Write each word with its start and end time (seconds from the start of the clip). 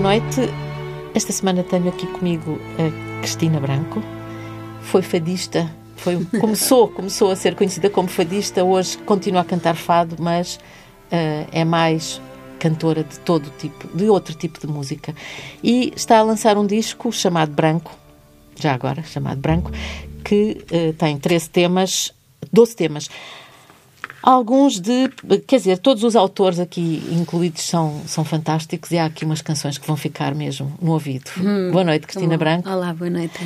Boa 0.00 0.14
noite. 0.14 0.40
Esta 1.14 1.30
semana 1.30 1.62
tenho 1.62 1.90
aqui 1.90 2.06
comigo 2.06 2.58
a 2.78 3.20
Cristina 3.20 3.60
Branco. 3.60 4.02
Foi 4.80 5.02
fadista, 5.02 5.70
foi, 5.94 6.24
começou, 6.40 6.88
começou 6.96 7.30
a 7.30 7.36
ser 7.36 7.54
conhecida 7.54 7.90
como 7.90 8.08
fadista, 8.08 8.64
hoje 8.64 8.96
continua 8.96 9.42
a 9.42 9.44
cantar 9.44 9.76
fado, 9.76 10.16
mas 10.18 10.56
uh, 10.56 11.46
é 11.52 11.66
mais 11.66 12.18
cantora 12.58 13.04
de 13.04 13.20
todo 13.20 13.52
tipo, 13.58 13.94
de 13.94 14.08
outro 14.08 14.34
tipo 14.34 14.58
de 14.58 14.66
música. 14.66 15.14
E 15.62 15.92
está 15.94 16.16
a 16.16 16.22
lançar 16.22 16.56
um 16.56 16.66
disco 16.66 17.12
chamado 17.12 17.52
Branco, 17.52 17.94
já 18.58 18.72
agora, 18.72 19.02
chamado 19.02 19.38
Branco, 19.38 19.70
que 20.24 20.64
uh, 20.72 20.94
tem 20.94 21.18
13 21.18 21.50
temas, 21.50 22.14
12 22.50 22.74
temas. 22.74 23.10
Alguns 24.22 24.78
de. 24.78 25.08
Quer 25.46 25.56
dizer, 25.56 25.78
todos 25.78 26.04
os 26.04 26.14
autores 26.14 26.58
aqui 26.58 27.02
incluídos 27.10 27.62
são, 27.62 28.02
são 28.06 28.24
fantásticos 28.24 28.90
e 28.90 28.98
há 28.98 29.06
aqui 29.06 29.24
umas 29.24 29.40
canções 29.40 29.78
que 29.78 29.86
vão 29.86 29.96
ficar 29.96 30.34
mesmo 30.34 30.72
no 30.80 30.92
ouvido. 30.92 31.30
Hum, 31.38 31.70
boa 31.70 31.84
noite, 31.84 32.06
Cristina 32.06 32.36
Branco. 32.36 32.68
Olá, 32.68 32.92
boa 32.92 33.10
noite. 33.10 33.38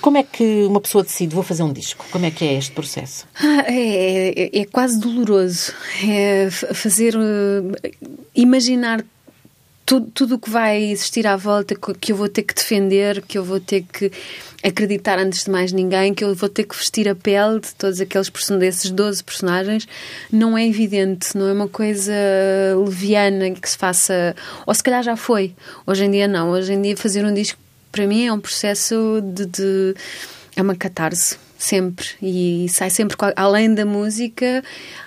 Como 0.00 0.18
é 0.18 0.22
que 0.22 0.64
uma 0.64 0.82
pessoa 0.82 1.02
decide, 1.02 1.34
vou 1.34 1.42
fazer 1.42 1.62
um 1.62 1.72
disco? 1.72 2.04
Como 2.12 2.26
é 2.26 2.30
que 2.30 2.44
é 2.44 2.52
este 2.58 2.72
processo? 2.72 3.26
Ah, 3.40 3.64
é, 3.66 4.42
é, 4.42 4.60
é, 4.60 4.64
quase 4.66 5.00
doloroso. 5.00 5.72
É 6.06 6.50
fazer. 6.50 7.16
Uh, 7.16 7.72
imaginar 8.34 9.02
tudo 9.86 10.36
o 10.36 10.38
que 10.38 10.48
vai 10.48 10.82
existir 10.82 11.26
à 11.26 11.36
volta 11.36 11.74
que 11.74 12.12
eu 12.12 12.16
vou 12.16 12.28
ter 12.28 12.42
que 12.42 12.54
defender, 12.54 13.20
que 13.22 13.36
eu 13.36 13.44
vou 13.44 13.60
ter 13.60 13.82
que 13.82 14.10
acreditar 14.62 15.18
antes 15.18 15.44
de 15.44 15.50
mais 15.50 15.72
ninguém, 15.72 16.14
que 16.14 16.24
eu 16.24 16.34
vou 16.34 16.48
ter 16.48 16.64
que 16.64 16.74
vestir 16.74 17.06
a 17.08 17.14
pele 17.14 17.60
de 17.60 17.74
todos 17.74 18.00
aqueles 18.00 18.30
desses 18.58 18.90
12 18.90 19.22
personagens, 19.22 19.86
não 20.32 20.56
é 20.56 20.66
evidente, 20.66 21.36
não 21.36 21.48
é 21.48 21.52
uma 21.52 21.68
coisa 21.68 22.14
leviana 22.82 23.50
que 23.50 23.68
se 23.68 23.76
faça, 23.76 24.34
ou 24.66 24.74
se 24.74 24.82
calhar 24.82 25.02
já 25.02 25.16
foi. 25.16 25.54
Hoje 25.86 26.04
em 26.04 26.10
dia 26.10 26.26
não, 26.26 26.50
hoje 26.50 26.72
em 26.72 26.80
dia 26.80 26.96
fazer 26.96 27.24
um 27.24 27.34
disco 27.34 27.58
para 27.92 28.06
mim 28.06 28.26
é 28.26 28.32
um 28.32 28.40
processo 28.40 29.20
de, 29.22 29.46
de 29.46 29.94
é 30.56 30.62
uma 30.62 30.74
catarse 30.74 31.36
sempre 31.58 32.06
e 32.20 32.66
sai 32.68 32.90
sempre 32.90 33.16
além 33.36 33.74
da 33.74 33.84
música, 33.84 34.64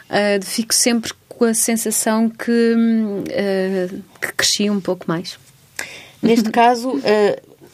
uh, 0.10 0.46
fico 0.46 0.74
sempre 0.74 1.12
com 1.38 1.46
a 1.46 1.54
sensação 1.54 2.30
que, 2.30 2.74
uh, 2.76 4.04
que 4.20 4.34
cresci 4.34 4.70
um 4.70 4.82
pouco 4.82 5.06
mais. 5.08 5.38
Neste 6.22 6.50
caso, 6.50 6.90
uh, 6.90 7.02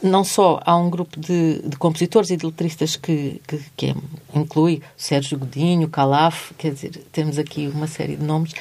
não 0.01 0.23
só 0.23 0.61
há 0.65 0.75
um 0.75 0.89
grupo 0.89 1.17
de, 1.17 1.61
de 1.61 1.77
compositores 1.77 2.29
e 2.29 2.37
de 2.37 2.45
letristas 2.45 2.97
que, 2.97 3.41
que, 3.47 3.59
que 3.77 3.85
é, 3.87 3.95
inclui 4.35 4.81
Sérgio 4.97 5.37
Godinho, 5.39 5.87
Calaf, 5.87 6.51
quer 6.57 6.73
dizer, 6.73 6.91
temos 7.11 7.39
aqui 7.39 7.67
uma 7.67 7.87
série 7.87 8.17
de 8.17 8.23
nomes. 8.23 8.51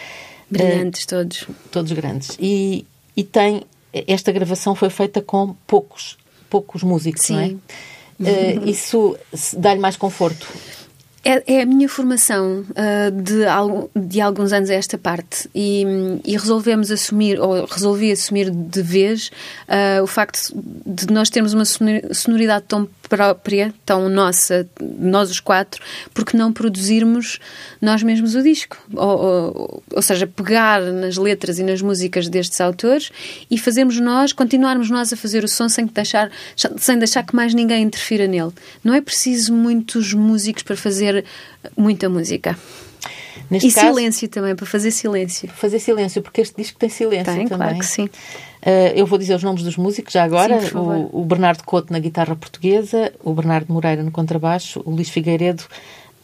Brilhantes 0.48 1.02
uh, 1.04 1.08
todos. 1.08 1.46
Todos 1.72 1.92
grandes. 1.92 2.36
E, 2.38 2.86
e 3.16 3.24
tem, 3.24 3.62
esta 3.92 4.30
gravação 4.30 4.76
foi 4.76 4.88
feita 4.88 5.20
com 5.20 5.56
poucos, 5.66 6.16
poucos 6.48 6.84
músicos, 6.84 7.22
Sim. 7.22 7.60
não 8.18 8.30
é? 8.30 8.70
Isso 8.70 9.18
dá-lhe 9.56 9.80
mais 9.80 9.96
conforto? 9.96 10.46
É, 11.24 11.54
é, 11.54 11.62
a 11.62 11.66
minha 11.66 11.88
formação 11.88 12.64
uh, 12.70 13.10
de, 13.22 14.08
de 14.08 14.20
alguns 14.20 14.52
anos 14.52 14.70
a 14.70 14.74
esta 14.74 14.98
parte. 14.98 15.48
E, 15.54 15.84
e, 16.24 16.36
resolvemos 16.36 16.90
assumir, 16.90 17.40
ou 17.40 17.64
resolvi 17.64 18.10
assumir 18.10 18.50
de 18.50 18.82
vez, 18.82 19.30
uh, 19.68 20.02
o 20.02 20.06
facto 20.06 20.52
de 20.84 21.06
nós 21.12 21.30
termos 21.30 21.54
uma 21.54 21.64
sonoridade 21.64 22.64
tão 22.66 22.88
própria, 23.12 23.74
tão 23.84 24.08
nossa, 24.08 24.66
nós 24.80 25.30
os 25.30 25.38
quatro, 25.38 25.82
porque 26.14 26.34
não 26.34 26.50
produzirmos 26.50 27.38
nós 27.78 28.02
mesmos 28.02 28.34
o 28.34 28.42
disco? 28.42 28.78
Ou, 28.94 29.18
ou, 29.18 29.82
ou 29.96 30.00
seja, 30.00 30.26
pegar 30.26 30.80
nas 30.80 31.18
letras 31.18 31.58
e 31.58 31.62
nas 31.62 31.82
músicas 31.82 32.26
destes 32.26 32.58
autores 32.58 33.10
e 33.50 33.58
fazermos 33.58 34.00
nós, 34.00 34.32
continuarmos 34.32 34.88
nós 34.88 35.12
a 35.12 35.16
fazer 35.16 35.44
o 35.44 35.48
som 35.48 35.68
sem 35.68 35.84
deixar, 35.84 36.30
sem 36.78 36.98
deixar 36.98 37.22
que 37.22 37.36
mais 37.36 37.52
ninguém 37.52 37.82
interfira 37.82 38.26
nele. 38.26 38.52
Não 38.82 38.94
é 38.94 39.02
preciso 39.02 39.52
muitos 39.52 40.14
músicos 40.14 40.62
para 40.62 40.74
fazer 40.74 41.22
muita 41.76 42.08
música. 42.08 42.56
Neste 43.50 43.68
e 43.68 43.72
caso, 43.72 43.86
silêncio 43.88 44.28
também, 44.28 44.54
para 44.54 44.66
fazer 44.66 44.90
silêncio. 44.90 45.48
Fazer 45.48 45.78
silêncio, 45.78 46.22
porque 46.22 46.40
este 46.40 46.56
disco 46.56 46.78
tem 46.78 46.88
silêncio 46.88 47.34
tem, 47.34 47.46
também. 47.46 47.68
claro 47.68 47.78
que 47.78 47.86
sim. 47.86 48.04
Uh, 48.04 48.94
eu 48.94 49.06
vou 49.06 49.18
dizer 49.18 49.34
os 49.34 49.42
nomes 49.42 49.62
dos 49.62 49.76
músicos 49.76 50.12
já 50.12 50.22
agora. 50.22 50.60
Sim, 50.60 50.76
o, 50.76 51.20
o, 51.20 51.24
Bernardo 51.24 51.62
Couto 51.64 51.92
na 51.92 51.98
guitarra 51.98 52.36
portuguesa, 52.36 53.12
o 53.22 53.34
Bernardo 53.34 53.72
Moreira 53.72 54.02
no 54.02 54.10
contrabaixo, 54.10 54.80
o 54.84 54.90
Luís 54.90 55.10
Figueiredo 55.10 55.64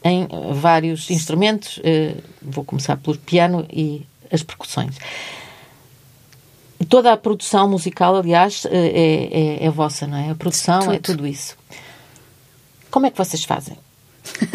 em 0.05 0.29
vários 0.55 1.11
instrumentos. 1.11 1.79
Uh, 1.79 2.23
vou 2.41 2.65
começar 2.65 2.97
pelo 2.97 3.19
piano 3.19 3.67
e 3.71 4.07
as 4.31 4.43
percussões. 4.43 4.97
Toda 6.89 7.13
a 7.13 7.17
produção 7.17 7.69
musical, 7.69 8.17
aliás, 8.17 8.65
uh, 8.65 8.69
é, 8.73 9.59
é, 9.61 9.65
é, 9.67 9.71
vossa, 9.71 10.07
não 10.07 10.17
é? 10.17 10.31
A 10.31 10.35
produção 10.35 10.81
tudo. 10.81 10.95
é 10.95 10.99
tudo 10.99 11.27
isso. 11.27 11.57
Como 12.91 13.05
é 13.05 13.11
que 13.11 13.19
vocês 13.19 13.45
fazem? 13.45 13.77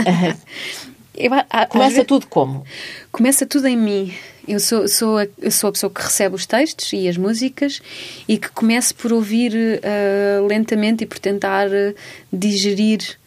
Eu, 1.16 1.31
a, 1.50 1.66
Começa 1.66 2.01
a, 2.01 2.06
tudo 2.06 2.28
como? 2.28 2.63
Começa 3.12 3.46
tudo 3.46 3.68
em 3.68 3.78
mim. 3.78 4.13
Eu 4.47 4.59
sou, 4.59 4.88
sou, 4.88 5.18
a, 5.18 5.28
eu 5.41 5.51
sou 5.51 5.69
a 5.69 5.72
pessoa 5.72 5.90
que 5.90 6.01
recebe 6.01 6.35
os 6.35 6.46
textos 6.46 6.91
e 6.91 7.07
as 7.07 7.18
músicas 7.18 7.81
e 8.28 8.38
que 8.38 8.50
começo 8.50 8.94
por 8.96 9.13
ouvir 9.13 9.53
uh, 9.53 10.46
lentamente 10.47 11.03
e 11.03 11.07
por 11.07 11.19
tentar 11.19 11.68
uh, 11.68 11.96
digerir 12.31 13.18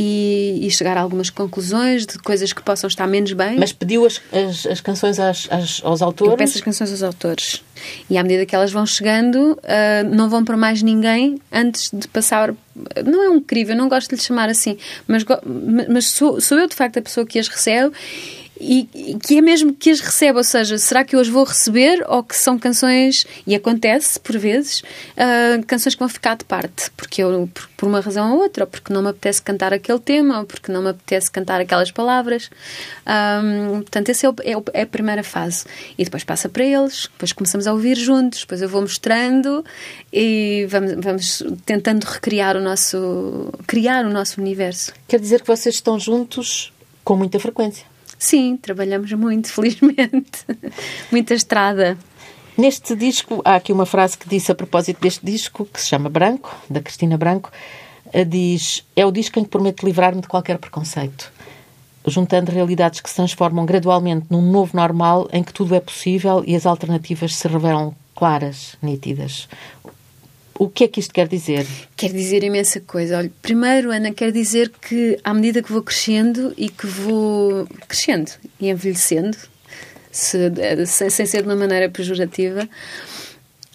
e, 0.00 0.60
e, 0.62 0.70
chegar 0.70 0.96
a 0.96 1.00
algumas 1.00 1.28
conclusões 1.28 2.06
de 2.06 2.18
coisas 2.18 2.52
que 2.52 2.62
possam 2.62 2.86
estar 2.86 3.06
menos 3.08 3.32
bem. 3.32 3.58
Mas 3.58 3.72
pediu 3.72 4.06
as, 4.06 4.20
as, 4.32 4.64
as 4.66 4.80
canções 4.80 5.18
às, 5.18 5.48
às, 5.50 5.80
aos 5.84 6.00
autores? 6.00 6.30
Eu 6.30 6.36
peço 6.36 6.56
as 6.56 6.60
canções 6.60 6.92
aos 6.92 7.02
autores. 7.02 7.64
E 8.08 8.16
à 8.16 8.22
medida 8.22 8.46
que 8.46 8.54
elas 8.54 8.70
vão 8.70 8.86
chegando, 8.86 9.54
uh, 9.54 10.14
não 10.14 10.30
vão 10.30 10.44
para 10.44 10.56
mais 10.56 10.82
ninguém 10.82 11.40
antes 11.50 11.90
de 11.92 12.06
passar. 12.06 12.54
Não 13.04 13.22
é 13.22 13.30
um 13.30 13.40
crivo, 13.40 13.72
eu 13.72 13.76
não 13.76 13.88
gosto 13.88 14.10
de 14.10 14.16
lhe 14.16 14.22
chamar 14.22 14.48
assim, 14.48 14.76
mas, 15.06 15.24
mas 15.88 16.06
sou, 16.06 16.40
sou 16.40 16.58
eu 16.58 16.66
de 16.66 16.74
facto 16.74 16.98
a 16.98 17.02
pessoa 17.02 17.26
que 17.26 17.38
as 17.38 17.48
recebe 17.48 17.94
e, 18.60 18.88
e, 18.94 19.18
que 19.18 19.38
é 19.38 19.40
mesmo 19.40 19.72
que 19.72 19.90
as 19.90 20.00
recebe, 20.00 20.36
ou 20.36 20.44
seja, 20.44 20.76
será 20.78 21.04
que 21.04 21.14
eu 21.14 21.20
as 21.20 21.28
vou 21.28 21.44
receber 21.44 22.04
ou 22.08 22.22
que 22.22 22.36
são 22.36 22.58
canções, 22.58 23.26
e 23.46 23.54
acontece 23.54 24.18
por 24.18 24.36
vezes, 24.36 24.80
uh, 24.80 25.64
canções 25.66 25.94
que 25.94 26.00
vão 26.00 26.08
ficar 26.08 26.36
de 26.36 26.44
parte, 26.44 26.90
porque 26.96 27.22
eu, 27.22 27.48
por, 27.52 27.68
por, 27.76 27.88
uma 27.88 28.00
razão 28.00 28.32
ou 28.32 28.42
outra, 28.42 28.64
ou 28.64 28.70
porque 28.70 28.92
não 28.92 29.02
me 29.02 29.10
apetece 29.10 29.40
cantar 29.40 29.72
aquele 29.72 30.00
tema, 30.00 30.40
ou 30.40 30.44
porque 30.44 30.72
não 30.72 30.82
me 30.82 30.90
apetece 30.90 31.30
cantar 31.30 31.60
aquelas 31.60 31.92
palavras. 31.92 32.50
Um, 33.06 33.80
portanto, 33.80 34.08
essa 34.08 34.26
é, 34.26 34.30
é, 34.30 34.54
é, 34.72 34.82
a 34.82 34.86
primeira 34.86 35.22
fase. 35.22 35.64
E 35.96 36.04
depois 36.04 36.24
passa 36.24 36.48
para 36.48 36.64
eles, 36.64 37.08
depois 37.12 37.32
começamos 37.32 37.66
a 37.66 37.72
ouvir 37.72 37.96
juntos, 37.96 38.40
depois 38.40 38.60
eu 38.60 38.68
vou 38.68 38.82
mostrando 38.82 39.64
e 40.12 40.66
vamos, 40.68 40.94
vamos 40.98 41.42
tentando 41.64 42.04
recriar 42.04 42.56
o 42.56 42.60
nosso, 42.60 43.52
criar 43.66 44.04
o 44.04 44.10
nosso 44.10 44.40
universo. 44.40 44.92
Quer 45.06 45.20
dizer 45.20 45.42
que 45.42 45.46
vocês 45.46 45.76
estão 45.76 45.98
juntos 45.98 46.72
com 47.04 47.16
muita 47.16 47.38
frequência? 47.38 47.97
Sim, 48.18 48.56
trabalhamos 48.56 49.12
muito, 49.12 49.48
felizmente. 49.52 50.44
Muita 51.10 51.34
estrada. 51.34 51.96
Neste 52.56 52.96
disco, 52.96 53.40
há 53.44 53.54
aqui 53.54 53.72
uma 53.72 53.86
frase 53.86 54.18
que 54.18 54.28
disse 54.28 54.50
a 54.50 54.54
propósito 54.54 55.00
deste 55.00 55.24
disco, 55.24 55.64
que 55.64 55.80
se 55.80 55.86
chama 55.86 56.08
Branco, 56.08 56.56
da 56.68 56.80
Cristina 56.80 57.16
Branco, 57.16 57.52
diz: 58.26 58.84
É 58.96 59.06
o 59.06 59.12
disco 59.12 59.38
em 59.38 59.44
que 59.44 59.50
prometo 59.50 59.86
livrar-me 59.86 60.20
de 60.20 60.26
qualquer 60.26 60.58
preconceito, 60.58 61.32
juntando 62.04 62.50
realidades 62.50 63.00
que 63.00 63.08
se 63.08 63.14
transformam 63.14 63.64
gradualmente 63.64 64.26
num 64.28 64.42
novo 64.42 64.76
normal 64.76 65.28
em 65.32 65.44
que 65.44 65.52
tudo 65.52 65.74
é 65.74 65.80
possível 65.80 66.42
e 66.44 66.56
as 66.56 66.66
alternativas 66.66 67.36
se 67.36 67.46
revelam 67.46 67.94
claras, 68.14 68.76
nítidas. 68.82 69.48
O 70.58 70.68
que 70.68 70.84
é 70.84 70.88
que 70.88 70.98
isto 70.98 71.14
quer 71.14 71.28
dizer? 71.28 71.64
Quer 71.96 72.10
dizer 72.12 72.42
imensa 72.42 72.80
coisa. 72.80 73.18
Olha, 73.18 73.30
primeiro, 73.40 73.92
Ana, 73.92 74.12
quer 74.12 74.32
dizer 74.32 74.70
que 74.70 75.16
à 75.22 75.32
medida 75.32 75.62
que 75.62 75.70
vou 75.70 75.82
crescendo 75.82 76.52
e 76.56 76.68
que 76.68 76.86
vou 76.86 77.64
crescendo 77.86 78.32
e 78.60 78.68
envelhecendo, 78.68 79.36
se, 80.10 80.36
sem, 80.86 81.10
sem 81.10 81.26
ser 81.26 81.42
de 81.42 81.48
uma 81.48 81.54
maneira 81.54 81.88
pejorativa, 81.88 82.68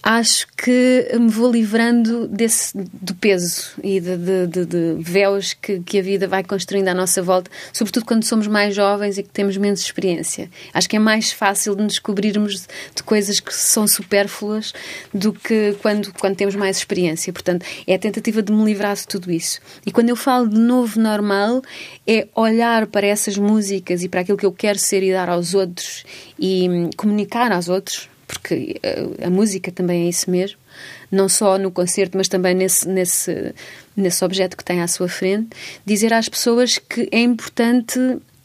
acho 0.03 0.47
que 0.57 1.09
me 1.17 1.29
vou 1.29 1.49
livrando 1.49 2.27
desse, 2.27 2.77
do 2.77 3.15
peso 3.15 3.71
e 3.81 4.01
de, 4.01 4.17
de, 4.17 4.47
de, 4.47 4.65
de 4.65 4.95
véus 4.99 5.53
que, 5.53 5.79
que, 5.79 5.97
a 5.97 6.01
vida 6.01 6.27
vai 6.27 6.43
construindo 6.43 6.89
à 6.89 6.93
nossa 6.93 7.23
volta, 7.23 7.49
sobretudo 7.71 8.05
quando 8.05 8.25
somos 8.25 8.45
mais 8.47 8.75
jovens 8.75 9.17
e 9.17 9.23
que 9.23 9.29
temos 9.29 9.55
menos 9.55 9.79
experiência. 9.79 10.49
Acho 10.73 10.89
que 10.89 10.97
é 10.97 10.99
mais 10.99 11.31
fácil 11.31 11.73
de 11.73 11.83
nos 11.83 11.93
descobrirmos 11.93 12.67
de 12.93 13.01
coisas 13.03 13.39
que 13.39 13.55
são 13.55 13.87
supérfluas 13.87 14.73
do 15.13 15.31
que 15.31 15.77
quando, 15.81 16.11
quando 16.19 16.35
temos 16.35 16.55
mais 16.55 16.77
experiência. 16.77 17.31
Portanto, 17.31 17.65
é 17.87 17.95
a 17.95 17.99
tentativa 17.99 18.41
de 18.41 18.51
me 18.51 18.65
livrar 18.65 18.95
de 18.97 19.07
tudo 19.07 19.31
isso. 19.31 19.61
E 19.85 19.91
quando 19.91 20.09
eu 20.09 20.17
falo 20.17 20.49
de 20.49 20.59
novo 20.59 20.99
normal, 20.99 21.61
é 22.05 22.27
olhar 22.35 22.87
para 22.87 23.07
essas 23.07 23.37
músicas 23.37 24.03
e 24.03 24.09
para 24.09 24.19
aquilo 24.19 24.37
que 24.37 24.45
eu 24.45 24.51
quero 24.51 24.77
ser 24.77 25.01
e 25.01 25.13
dar 25.13 25.29
aos 25.29 25.53
outros 25.53 26.03
e 26.37 26.67
hum, 26.69 26.89
comunicar 26.97 27.49
aos 27.53 27.69
outros 27.69 28.12
porque 28.33 28.79
a, 28.83 28.87
eh, 28.87 29.27
a, 29.27 29.29
música 29.29 29.71
também 29.71 30.05
é 30.05 30.09
isso 30.09 30.29
mesmo, 30.29 30.57
não 31.11 31.29
só 31.29 31.57
no 31.57 31.71
concerto, 31.71 32.17
mas 32.17 32.27
também 32.27 32.53
nesse, 32.53 32.87
nesse, 32.87 33.53
nesse 33.95 34.23
objeto 34.25 34.57
que 34.57 34.63
tem 34.63 34.81
à 34.81 34.87
sua 34.87 35.07
frente, 35.07 35.49
dizer 35.85 36.13
às 36.13 36.27
pessoas 36.27 36.77
que 36.77 37.07
é 37.11 37.19
importante 37.19 37.99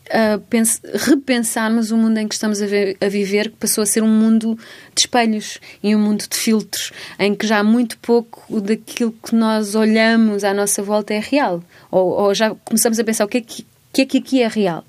uh, 0.08 1.06
repensarmos 1.08 1.90
o 1.90 1.96
mundo 1.96 2.18
em 2.18 2.28
que 2.28 2.34
estamos 2.34 2.60
a, 2.62 2.66
ver, 2.66 2.96
a, 3.00 3.08
viver, 3.08 3.50
que 3.50 3.56
passou 3.56 3.82
a 3.82 3.86
ser 3.86 4.02
um 4.02 4.08
mundo 4.08 4.54
de 4.94 5.02
espelhos 5.02 5.58
e 5.82 5.94
um 5.94 5.98
mundo 5.98 6.24
de 6.28 6.36
filtros, 6.36 6.92
em 7.18 7.34
que 7.34 7.46
já 7.46 7.62
muito 7.62 7.98
pouco 7.98 8.60
daquilo 8.60 9.12
que 9.12 9.34
nós 9.34 9.74
olhamos 9.74 10.44
à 10.44 10.54
nossa 10.54 10.82
volta 10.82 11.14
é 11.14 11.20
real. 11.20 11.62
Ou, 11.90 12.08
ou 12.08 12.34
já 12.34 12.54
começamos 12.64 12.98
a 12.98 13.04
pensar 13.04 13.24
o 13.24 13.28
que 13.28 13.38
é 13.38 13.40
que, 13.40 13.66
que, 13.92 14.02
é 14.02 14.06
que 14.06 14.18
aqui 14.18 14.42
é 14.42 14.48
real 14.48 14.84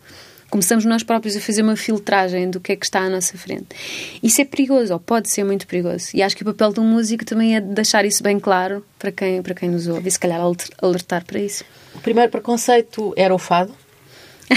começamos 0.49 0.85
nós 0.85 1.03
próprios 1.03 1.35
a 1.35 1.39
fazer 1.39 1.61
uma 1.61 1.75
filtragem 1.75 2.49
do 2.49 2.59
que 2.59 2.71
é 2.71 2.75
que 2.75 2.85
está 2.85 3.01
à 3.01 3.09
nossa 3.09 3.37
frente. 3.37 3.67
Isso 4.21 4.41
é 4.41 4.45
perigoso, 4.45 4.93
ou 4.93 4.99
pode 4.99 5.29
ser 5.29 5.43
muito 5.43 5.67
perigoso. 5.67 6.09
E 6.13 6.21
acho 6.21 6.35
que 6.35 6.43
o 6.43 6.45
papel 6.45 6.73
um 6.79 6.85
músico 6.85 7.25
também 7.25 7.55
é 7.55 7.61
deixar 7.61 8.05
isso 8.05 8.23
bem 8.23 8.39
claro 8.39 8.85
para 8.97 9.11
quem, 9.11 9.41
para 9.41 9.53
quem 9.53 9.69
nos 9.69 9.87
ouve 9.87 10.07
e 10.07 10.11
se 10.11 10.19
calhar 10.19 10.39
alertar 10.81 11.25
para 11.25 11.39
isso. 11.39 11.63
O 11.95 11.99
primeiro 11.99 12.31
preconceito 12.31 13.13
era 13.15 13.33
o 13.33 13.37
fado? 13.37 13.73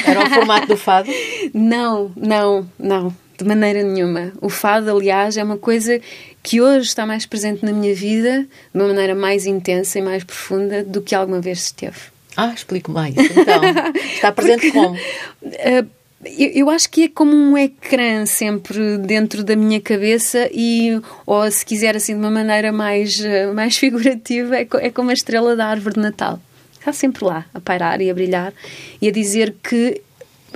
Era 0.07 0.25
o 0.25 0.31
formato 0.31 0.67
do 0.69 0.77
fado? 0.77 1.11
Não, 1.53 2.11
não, 2.17 2.67
não. 2.79 3.15
De 3.37 3.45
maneira 3.45 3.83
nenhuma. 3.83 4.33
O 4.41 4.49
fado, 4.49 4.91
aliás, 4.91 5.37
é 5.37 5.45
uma 5.45 5.59
coisa 5.59 6.01
que 6.43 6.61
hoje 6.61 6.87
está 6.87 7.05
mais 7.05 7.27
presente 7.27 7.65
na 7.65 7.73
minha 7.73 7.95
vida 7.95 8.43
de 8.43 8.81
uma 8.81 8.89
maneira 8.89 9.15
mais 9.15 9.47
intensa 9.47 9.99
e 9.99 10.03
mais 10.03 10.25
profunda 10.25 10.83
do 10.85 11.03
que 11.03 11.15
alguma 11.15 11.41
vez 11.41 11.59
esteve. 11.59 12.13
Ah, 12.37 12.53
explico 12.55 12.91
mais. 12.91 13.15
Então, 13.17 13.63
está 14.15 14.33
presente 14.33 14.71
Porque, 14.71 14.73
como? 14.73 14.97
Uh, 14.97 15.89
eu, 16.25 16.51
eu, 16.51 16.71
acho 16.71 16.89
que 16.89 17.05
é 17.05 17.09
como 17.09 17.35
um 17.35 17.59
ecrã 17.59 18.25
sempre 18.27 18.97
dentro 18.99 19.43
da 19.43 19.57
minha 19.57 19.81
cabeça 19.81 20.49
e, 20.53 21.01
ou 21.27 21.51
se 21.51 21.67
quiser 21.67 21.97
assim 21.97 22.15
de 22.15 22.21
uma 22.21 22.31
maneira 22.31 22.73
mais, 22.73 23.19
uh, 23.19 23.53
mais 23.55 23.77
figurativa, 23.79 24.57
é, 24.57 24.69
é 24.81 24.91
como 24.91 25.11
a 25.11 25.13
estrela 25.13 25.57
da 25.57 25.67
árvore 25.67 25.97
de 25.97 26.01
Natal. 26.01 26.41
Está 26.79 26.93
sempre 26.93 27.25
lá, 27.25 27.45
a 27.53 27.61
pairar 27.61 28.01
e 28.01 28.11
a 28.11 28.15
brilhar 28.15 28.53
e 29.01 29.09
a 29.09 29.13
dizer 29.13 29.55
que 29.63 30.01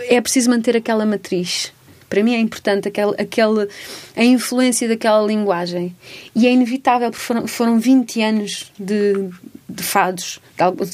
é 0.08 0.20
preciso 0.20 0.50
manter 0.50 0.76
aquela 0.76 1.06
matriz. 1.06 1.72
Para 2.08 2.22
mim 2.22 2.34
é 2.34 2.38
importante 2.38 2.88
aquele, 2.88 3.14
aquele, 3.18 3.68
a 4.16 4.24
influência 4.24 4.88
daquela 4.88 5.24
linguagem. 5.26 5.94
E 6.34 6.46
é 6.46 6.52
inevitável, 6.52 7.10
porque 7.10 7.24
foram, 7.24 7.46
foram 7.46 7.80
20 7.80 8.22
anos 8.22 8.72
de, 8.78 9.28
de 9.68 9.82
fados. 9.82 10.40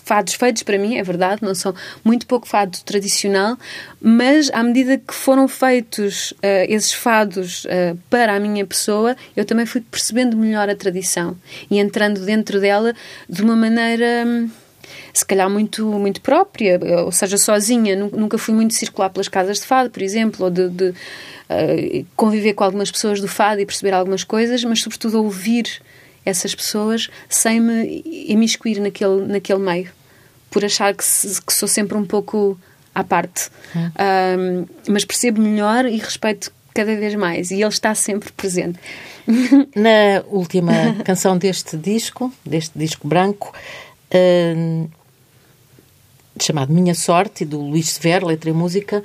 Fados 0.05 0.35
feitos, 0.35 0.63
para 0.63 0.79
mim, 0.79 0.97
é 0.97 1.03
verdade, 1.03 1.43
não 1.43 1.55
são 1.55 1.75
muito 2.03 2.27
pouco 2.27 2.49
fado 2.49 2.79
tradicional, 2.85 3.57
mas 4.01 4.51
à 4.51 4.63
medida 4.63 4.99
que 4.99 5.15
foram 5.15 5.47
feitos 5.47 6.33
uh, 6.33 6.67
esses 6.69 6.93
fados 6.93 7.65
uh, 7.67 7.99
para 8.09 8.35
a 8.35 8.41
minha 8.41 8.67
pessoa, 8.67 9.17
eu 9.37 9.45
também 9.45 9.67
fui 9.67 9.81
percebendo 9.81 10.37
melhor 10.37 10.69
a 10.69 10.75
tradição 10.75 11.37
e 11.71 11.79
entrando 11.79 12.25
dentro 12.25 12.61
dela 12.61 12.95
de 13.29 13.43
uma 13.43 13.55
maneira. 13.55 14.25
Hum, 14.27 14.51
se 15.13 15.25
calhar 15.27 15.49
muito, 15.49 15.87
muito 15.87 16.21
própria, 16.21 16.81
ou 17.05 17.13
seja, 17.13 17.37
sozinha. 17.37 17.95
Nunca 17.97 18.39
fui 18.39 18.55
muito 18.55 18.75
circular 18.75 19.11
pelas 19.11 19.29
casas 19.29 19.61
de 19.61 19.67
fado, 19.67 19.91
por 19.91 20.03
exemplo, 20.03 20.47
ou 20.47 20.51
de, 20.51 20.69
de 20.71 20.89
uh, 20.89 22.07
conviver 22.17 22.55
com 22.55 22.65
algumas 22.65 22.91
pessoas 22.91 23.21
do 23.21 23.29
fado 23.29 23.61
e 23.61 23.67
perceber 23.67 23.93
algumas 23.93 24.25
coisas, 24.25 24.65
mas 24.65 24.81
sobretudo 24.81 25.23
ouvir 25.23 25.83
essas 26.25 26.55
pessoas 26.55 27.09
sem 27.29 27.61
me 27.61 28.03
imiscuir 28.29 28.81
naquele, 28.81 29.27
naquele 29.27 29.59
meio, 29.59 29.91
por 30.51 30.65
achar 30.65 30.95
que, 30.95 31.05
se, 31.05 31.41
que 31.43 31.53
sou 31.53 31.69
sempre 31.69 31.97
um 31.97 32.05
pouco 32.05 32.59
à 32.95 33.03
parte. 33.03 33.51
Hum. 33.75 33.91
Um, 33.99 34.67
mas 34.93 35.05
percebo 35.05 35.41
melhor 35.41 35.87
e 35.87 35.97
respeito 35.97 36.53
cada 36.75 36.97
vez 36.97 37.15
mais 37.15 37.51
e 37.51 37.57
ele 37.57 37.67
está 37.67 37.95
sempre 37.95 38.33
presente. 38.33 38.79
Na 39.75 40.25
última 40.29 40.73
canção 41.05 41.37
deste 41.37 41.77
disco, 41.77 42.33
deste 42.45 42.79
disco 42.79 43.07
branco, 43.07 43.53
uh, 44.15 44.91
chamado 46.41 46.73
Minha 46.73 46.95
Sorte, 46.95 47.45
do 47.45 47.61
Luís 47.61 47.91
Severo, 47.91 48.27
letra 48.27 48.51
e 48.51 48.53
música, 48.53 49.03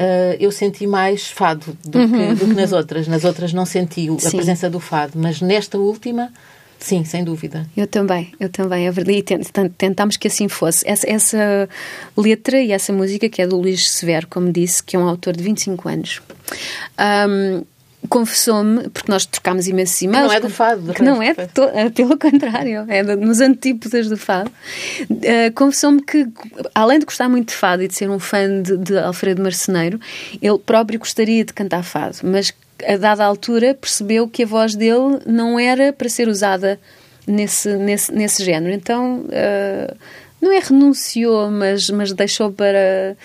uh, 0.00 0.36
eu 0.40 0.50
senti 0.50 0.86
mais 0.86 1.28
fado 1.28 1.76
do, 1.84 1.98
uhum. 1.98 2.08
que, 2.10 2.34
do, 2.34 2.46
que, 2.48 2.54
nas 2.54 2.72
outras. 2.72 3.06
Nas 3.06 3.24
outras 3.24 3.52
não 3.52 3.66
senti 3.66 4.06
sim. 4.18 4.28
a 4.28 4.30
presença 4.30 4.70
do 4.70 4.80
fado, 4.80 5.12
mas 5.16 5.40
nesta 5.40 5.78
última, 5.78 6.32
sim, 6.78 7.04
sem 7.04 7.22
dúvida. 7.22 7.66
Eu 7.76 7.86
também, 7.86 8.32
eu 8.40 8.48
também, 8.48 8.86
é 8.86 8.90
verdade. 8.90 9.18
E 9.18 9.68
tentámos 9.76 10.16
que 10.16 10.28
assim 10.28 10.48
fosse. 10.48 10.88
Essa, 10.88 11.08
essa 11.08 11.68
letra 12.16 12.60
e 12.60 12.72
essa 12.72 12.92
música, 12.92 13.28
que 13.28 13.42
é 13.42 13.46
do 13.46 13.56
Luís 13.56 13.90
Severo, 13.90 14.26
como 14.28 14.50
disse, 14.50 14.82
que 14.82 14.96
é 14.96 14.98
um 14.98 15.06
autor 15.06 15.36
de 15.36 15.42
25 15.42 15.88
anos. 15.88 16.22
Um, 17.28 17.62
confessou-me, 18.08 18.88
porque 18.90 19.10
nós 19.10 19.26
trocámos 19.26 19.68
imensos 19.68 20.00
e-mails. 20.02 20.28
não 20.28 20.32
é 20.32 20.40
do 20.40 20.50
fado. 20.50 20.94
Que 20.94 21.02
não 21.02 21.22
é, 21.22 21.34
é, 21.74 21.90
pelo 21.90 22.18
contrário, 22.18 22.84
é 22.88 23.02
de, 23.02 23.16
nos 23.16 23.40
antípodas 23.40 24.08
do 24.08 24.16
fado. 24.16 24.50
Uh, 25.10 25.52
confessou-me 25.54 26.02
que, 26.02 26.26
além 26.74 26.98
de 26.98 27.04
gostar 27.04 27.28
muito 27.28 27.48
de 27.48 27.54
fado 27.54 27.82
e 27.82 27.88
de 27.88 27.94
ser 27.94 28.08
um 28.08 28.18
fã 28.18 28.62
de, 28.62 28.76
de 28.78 28.98
Alfredo 28.98 29.42
Marceneiro, 29.42 30.00
ele 30.40 30.58
próprio 30.58 30.98
gostaria 30.98 31.44
de 31.44 31.52
cantar 31.52 31.82
fado, 31.82 32.18
mas 32.22 32.52
a 32.86 32.96
dada 32.96 33.24
altura 33.24 33.74
percebeu 33.74 34.26
que 34.26 34.42
a 34.42 34.46
voz 34.46 34.74
dele 34.74 35.20
não 35.26 35.58
era 35.58 35.92
para 35.92 36.08
ser 36.08 36.28
usada 36.28 36.80
nesse, 37.26 37.76
nesse, 37.76 38.12
nesse 38.12 38.44
género. 38.44 38.72
Então, 38.72 39.20
uh, 39.26 39.96
não 40.40 40.52
é 40.52 40.58
renunciou, 40.58 41.50
mas, 41.50 41.90
mas 41.90 42.12
deixou 42.12 42.50
para 42.50 43.16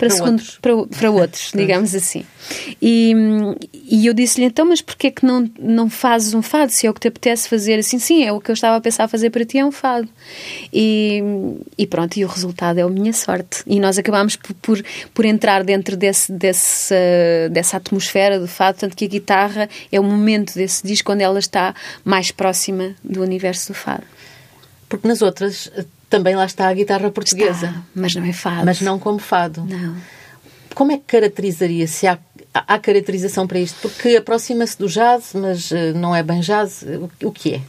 para, 0.00 0.08
para 0.08 0.16
segundo, 0.16 0.32
outros, 0.32 0.58
para, 0.58 0.86
para 0.86 1.10
outros 1.10 1.52
digamos 1.54 1.94
assim. 1.94 2.24
E, 2.80 3.12
e 3.84 4.06
eu 4.06 4.14
disse-lhe, 4.14 4.46
então, 4.46 4.64
mas 4.64 4.80
porquê 4.80 5.08
é 5.08 5.10
que 5.10 5.26
não, 5.26 5.48
não 5.60 5.90
fazes 5.90 6.32
um 6.32 6.40
fado? 6.40 6.72
Se 6.72 6.86
é 6.86 6.90
o 6.90 6.94
que 6.94 7.00
te 7.00 7.08
apetece 7.08 7.48
fazer, 7.48 7.78
assim, 7.78 7.98
sim, 7.98 8.24
é 8.24 8.32
o 8.32 8.40
que 8.40 8.50
eu 8.50 8.54
estava 8.54 8.76
a 8.76 8.80
pensar 8.80 9.06
fazer 9.08 9.28
para 9.28 9.44
ti, 9.44 9.58
é 9.58 9.64
um 9.64 9.70
fado. 9.70 10.08
E, 10.72 11.22
e 11.76 11.86
pronto, 11.86 12.16
e 12.16 12.24
o 12.24 12.28
resultado 12.28 12.78
é 12.78 12.82
a 12.82 12.88
minha 12.88 13.12
sorte. 13.12 13.62
E 13.66 13.78
nós 13.78 13.98
acabámos 13.98 14.36
por, 14.36 14.54
por, 14.54 14.82
por 15.12 15.24
entrar 15.26 15.62
dentro 15.62 15.96
desse, 15.96 16.32
desse, 16.32 16.94
dessa 17.50 17.76
atmosfera 17.76 18.40
do 18.40 18.48
fado, 18.48 18.78
tanto 18.78 18.96
que 18.96 19.04
a 19.04 19.08
guitarra 19.08 19.68
é 19.92 20.00
o 20.00 20.02
momento 20.02 20.54
desse 20.54 20.84
disco 20.86 21.06
quando 21.06 21.20
ela 21.20 21.38
está 21.38 21.74
mais 22.02 22.30
próxima 22.30 22.94
do 23.04 23.22
universo 23.22 23.72
do 23.72 23.74
fado. 23.74 24.04
Porque 24.88 25.06
nas 25.06 25.20
outras 25.20 25.70
também 26.10 26.34
lá 26.34 26.44
está 26.44 26.68
a 26.68 26.74
guitarra 26.74 27.10
portuguesa. 27.10 27.68
Está, 27.68 27.82
mas 27.94 28.14
não 28.14 28.24
é 28.24 28.32
fado. 28.32 28.66
Mas 28.66 28.80
não 28.80 28.98
como 28.98 29.20
fado. 29.20 29.64
Não. 29.64 29.96
Como 30.74 30.92
é 30.92 30.96
que 30.96 31.04
caracterizaria, 31.06 31.86
se 31.86 32.06
há, 32.06 32.18
há 32.52 32.78
caracterização 32.78 33.46
para 33.46 33.60
isto? 33.60 33.76
Porque 33.80 34.16
aproxima-se 34.16 34.76
do 34.76 34.88
jazz, 34.88 35.30
mas 35.34 35.70
eh, 35.72 35.92
não 35.92 36.14
é 36.14 36.22
bem 36.22 36.40
jazz. 36.40 36.82
O, 36.82 37.28
o 37.28 37.32
que 37.32 37.54
é? 37.54 37.60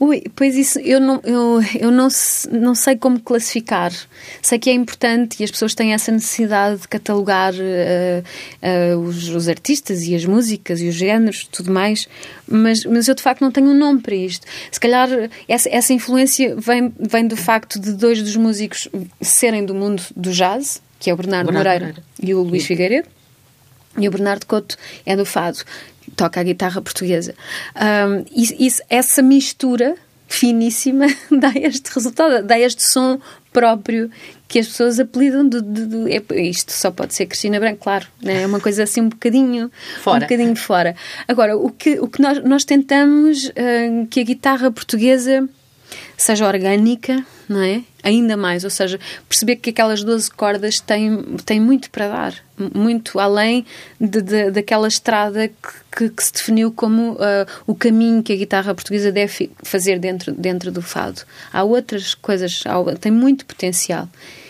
Ui, 0.00 0.22
pois 0.34 0.56
isso, 0.56 0.78
eu, 0.78 0.98
não, 0.98 1.20
eu, 1.24 1.60
eu 1.78 1.90
não, 1.90 2.08
não 2.50 2.74
sei 2.74 2.96
como 2.96 3.20
classificar. 3.20 3.92
Sei 4.40 4.58
que 4.58 4.70
é 4.70 4.72
importante 4.72 5.38
e 5.38 5.44
as 5.44 5.50
pessoas 5.50 5.74
têm 5.74 5.92
essa 5.92 6.10
necessidade 6.10 6.80
de 6.80 6.88
catalogar 6.88 7.52
uh, 7.52 8.96
uh, 8.96 8.98
os, 8.98 9.28
os, 9.28 9.46
artistas 9.46 10.04
e 10.04 10.14
as 10.14 10.24
músicas 10.24 10.80
e 10.80 10.88
os 10.88 10.94
géneros, 10.94 11.46
tudo 11.52 11.70
mais, 11.70 12.08
mas, 12.48 12.82
mas 12.86 13.08
eu 13.08 13.14
de 13.14 13.20
facto 13.20 13.42
não 13.42 13.50
tenho 13.50 13.68
um 13.68 13.76
nome 13.76 14.00
para 14.00 14.14
isto. 14.14 14.46
Se 14.72 14.80
calhar 14.80 15.06
essa, 15.46 15.68
essa 15.68 15.92
influência 15.92 16.56
vem, 16.56 16.90
vem 16.98 17.28
do 17.28 17.36
facto 17.36 17.78
de 17.78 17.92
dois 17.92 18.22
dos 18.22 18.36
músicos 18.36 18.88
serem 19.20 19.66
do 19.66 19.74
mundo 19.74 20.02
do 20.16 20.32
jazz, 20.32 20.80
que 20.98 21.10
é 21.10 21.12
o 21.12 21.16
Bernardo, 21.18 21.52
Bernardo 21.52 21.68
Moreira, 21.68 21.86
Moreira, 21.86 22.04
e 22.22 22.34
o 22.34 22.42
Luís 22.42 22.64
Figueiredo. 22.64 23.08
E 23.98 24.08
o 24.08 24.10
Bernardo 24.10 24.46
Couto 24.46 24.78
é 25.04 25.14
do 25.14 25.26
fado 25.26 25.58
toca 26.16 26.40
a 26.40 26.42
guitarra 26.42 26.80
portuguesa. 26.80 27.34
Um, 27.76 28.24
e, 28.34 28.68
essa 28.88 29.22
mistura 29.22 29.96
finíssima 30.28 31.06
dá 31.30 31.52
este 31.54 31.92
resultado, 31.92 32.44
dá 32.46 32.58
este 32.58 32.82
som 32.86 33.20
próprio 33.52 34.10
que 34.46 34.58
as 34.58 34.68
pessoas 34.68 34.98
apelidam 34.98 35.48
de, 35.48 35.60
de, 35.60 35.86
de 35.86 36.12
é, 36.12 36.42
isto 36.42 36.72
só 36.72 36.90
pode 36.90 37.14
ser 37.14 37.26
Cristina 37.26 37.58
Branco, 37.58 37.78
claro, 37.82 38.06
né? 38.22 38.42
é 38.42 38.46
uma 38.46 38.60
coisa 38.60 38.84
assim 38.84 39.00
um 39.00 39.08
bocadinho 39.08 39.70
fora. 40.02 40.18
um 40.18 40.20
bocadinho 40.20 40.56
fora. 40.56 40.96
Agora, 41.26 41.56
o 41.56 41.70
que, 41.70 41.98
o 42.00 42.08
que 42.08 42.22
nós, 42.22 42.42
nós 42.44 42.64
tentamos 42.64 43.46
uh, 43.46 44.06
que 44.08 44.20
a 44.20 44.24
guitarra 44.24 44.70
portuguesa 44.70 45.48
seja 46.22 46.46
orgânica, 46.46 47.24
não 47.48 47.62
é? 47.62 47.82
Ainda 48.02 48.36
mais, 48.36 48.62
ou 48.62 48.70
seja, 48.70 49.00
perceber 49.26 49.56
que 49.56 49.70
aquelas 49.70 50.04
12 50.04 50.30
cordas 50.30 50.78
têm, 50.78 51.22
têm 51.44 51.58
muito 51.58 51.90
para 51.90 52.08
dar, 52.08 52.34
muito 52.74 53.18
além 53.18 53.64
de, 53.98 54.20
de 54.20 54.50
daquela 54.50 54.86
estrada 54.86 55.48
que, 55.48 55.54
que, 55.96 56.08
que, 56.10 56.22
se 56.22 56.32
definiu 56.32 56.70
como 56.72 57.12
uh, 57.12 57.46
o 57.66 57.74
caminho 57.74 58.22
que 58.22 58.34
a 58.34 58.36
guitarra 58.36 58.74
portuguesa 58.74 59.10
deve 59.10 59.50
fazer 59.62 59.98
dentro, 59.98 60.32
dentro 60.32 60.70
do 60.70 60.82
fado. 60.82 61.22
Há 61.50 61.64
outras 61.64 62.14
coisas, 62.14 62.62
há, 62.66 62.96
tem 62.96 63.10
muito 63.10 63.46
potencial. 63.46 64.06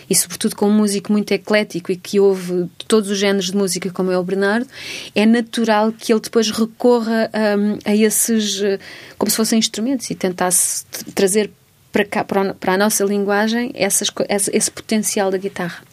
E, 0.09 0.15
sobretudo, 0.15 0.57
com 0.57 0.67
um 0.67 0.73
músico 0.73 1.09
muito 1.09 1.31
eclético 1.31 1.89
e 1.89 1.95
que 1.95 2.19
ouve 2.19 2.69
todos 2.85 3.09
os 3.09 3.17
géneros 3.17 3.45
de 3.45 3.55
música, 3.55 3.89
como 3.91 4.11
é 4.11 4.17
o 4.17 4.23
Bernardo, 4.23 4.67
é 5.15 5.25
natural 5.25 5.93
que 5.93 6.11
ele 6.11 6.19
depois 6.19 6.51
recorra 6.51 7.31
um, 7.57 7.79
a 7.85 7.95
esses, 7.95 8.59
uh, 8.59 8.77
como 9.17 9.31
se 9.31 9.37
fossem 9.37 9.57
instrumentos, 9.57 10.09
e 10.09 10.15
tentasse 10.15 10.83
trazer 11.15 11.49
para, 11.91 12.05
cá, 12.05 12.23
para, 12.23 12.73
a 12.73 12.77
nossa 12.77 13.03
linguagem 13.03 13.71
essas, 13.73 14.09
esse 14.51 14.71
potencial 14.71 15.29
da 15.31 15.37
guitarra. 15.37 15.83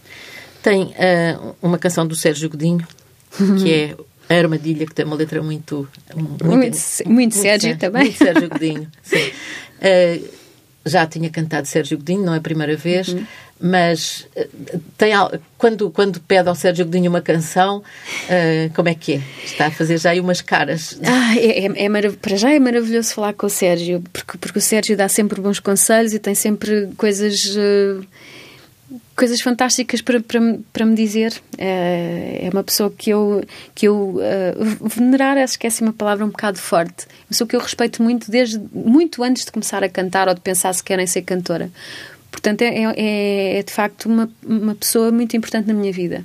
Tem 0.62 0.85
uh, 0.85 1.57
uma 1.62 1.78
canção 1.78 2.07
do 2.07 2.14
Sérgio 2.14 2.49
Godinho, 2.50 2.87
que 3.59 3.73
é 3.73 3.97
a 4.28 4.38
Armadilha, 4.38 4.87
que 4.87 4.95
tem 4.95 5.05
uma 5.05 5.17
letra 5.17 5.43
muito... 5.43 5.88
Muito, 6.14 6.45
muito, 6.45 6.47
muito, 6.47 7.11
muito 7.11 7.35
Sérgio 7.35 7.76
também. 7.78 8.05
Muito 8.05 8.19
Sérgio 8.19 8.49
Godinho, 8.49 8.90
sim. 9.02 9.33
Uh, 9.78 10.28
já 10.88 11.07
tinha 11.07 11.30
cantado 11.30 11.66
Sérgio 11.66 11.99
Godinho, 11.99 12.25
não 12.25 12.35
é 12.35 12.38
a 12.38 12.40
primeira 12.40 12.76
vez. 12.76 13.09
Uhum. 13.09 13.25
mas 13.61 14.26
eh, 14.37 14.49
tem, 14.97 15.12
quando, 15.57 15.90
quando 15.90 16.21
pede 16.21 16.49
ao 16.49 16.54
Sérgio 16.54 16.85
Godinho 16.85 17.11
uma 17.11 17.21
canção, 17.21 17.78
uh, 17.78 18.75
como 18.75 18.88
é 18.88 18.95
que 18.95 19.14
é? 19.14 19.21
Está 19.45 19.66
a 19.66 19.71
fazer 19.71 19.99
já 19.99 20.11
aí 20.11 20.21
umas 20.21 20.40
caras. 20.40 20.99
Ah, 21.04 21.37
é, 21.37 21.66
é, 21.66 21.66
é 21.66 22.11
para 22.12 22.37
já 22.37 22.52
é 22.52 22.59
maravilhoso 22.59 23.14
falar 23.14 23.33
com 23.33 23.47
o 23.47 23.50
Sérgio, 23.50 24.02
porque, 24.12 24.38
porque 24.38 24.59
o 24.59 24.62
Sérgio 24.62 24.97
dá 24.97 25.09
sempre 25.09 25.40
bons 25.40 25.61
conselhos 25.61 26.14
e 26.14 26.18
tem 26.18 26.35
sempre 26.35 26.88
coisas. 26.97 27.47
Uh, 27.57 28.07
coisas 29.14 29.40
fantásticas 29.40 30.00
para, 30.00 30.21
para, 30.21 30.40
para 30.73 30.87
me 30.87 30.95
dizer. 30.95 31.40
É, 31.57 32.40
é 32.45 32.50
uma 32.52 32.64
pessoa 32.64 32.90
que 32.90 33.11
eu, 33.11 33.45
que 33.75 33.87
eu 33.87 34.16
uh, 34.16 34.88
venerar, 34.88 35.37
acho 35.38 35.59
que 35.59 35.66
é 35.66 35.68
assim 35.68 35.85
uma 35.85 35.92
palavra 35.92 36.25
um 36.25 36.30
bocado 36.30 36.59
forte. 36.59 37.07
Uma 37.07 37.28
pessoa 37.30 37.49
que 37.49 37.57
eu 37.57 37.61
respeito 37.61 38.02
muito 38.02 38.30
desde 38.30 38.59
muito 38.73 39.23
antes 39.23 39.45
de 39.45 39.52
começar 39.52 39.83
a 39.83 39.88
cantar 39.88 40.28
ou 40.28 40.35
de 40.35 40.40
pensar 40.40 40.73
se 40.73 40.83
querem 40.83 41.07
ser 41.07 41.23
cantora. 41.23 41.71
Portanto, 42.30 42.62
é, 42.62 42.85
é, 42.97 43.59
é 43.59 43.62
de 43.62 43.73
facto 43.73 44.07
uma, 44.07 44.30
uma 44.45 44.75
pessoa 44.75 45.11
muito 45.11 45.37
importante 45.37 45.66
na 45.66 45.75
minha 45.75 45.92
vida. 45.92 46.25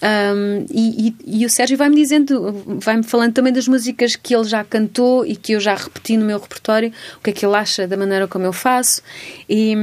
Um, 0.00 0.64
e, 0.70 1.08
e, 1.08 1.40
e, 1.40 1.46
o 1.46 1.50
Sérgio 1.50 1.76
vai-me 1.76 1.96
dizendo, 1.96 2.52
vai-me 2.80 3.02
falando 3.02 3.32
também 3.32 3.52
das 3.52 3.66
músicas 3.66 4.14
que 4.14 4.34
ele 4.34 4.44
já 4.44 4.62
cantou 4.62 5.26
e 5.26 5.34
que 5.34 5.52
eu 5.52 5.60
já 5.60 5.74
repeti 5.74 6.16
no 6.16 6.24
meu 6.24 6.38
repertório, 6.38 6.92
o 7.16 7.20
que 7.20 7.30
é 7.30 7.32
que 7.32 7.44
ele 7.44 7.56
acha 7.56 7.86
da 7.86 7.96
maneira 7.96 8.28
como 8.28 8.44
eu 8.44 8.52
faço. 8.52 9.02
E, 9.48 9.74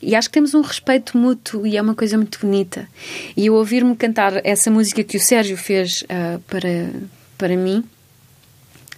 e 0.00 0.14
acho 0.14 0.28
que 0.28 0.34
temos 0.34 0.54
um 0.54 0.62
respeito 0.62 1.18
mútuo 1.18 1.66
e 1.66 1.76
é 1.76 1.82
uma 1.82 1.94
coisa 1.94 2.16
muito 2.16 2.38
bonita. 2.40 2.88
E 3.36 3.46
eu 3.46 3.54
ouvir-me 3.54 3.94
cantar 3.94 4.40
essa 4.44 4.70
música 4.70 5.04
que 5.04 5.16
o 5.16 5.20
Sérgio 5.20 5.56
fez 5.56 6.02
uh, 6.02 6.38
para, 6.48 6.90
para 7.36 7.56
mim 7.56 7.84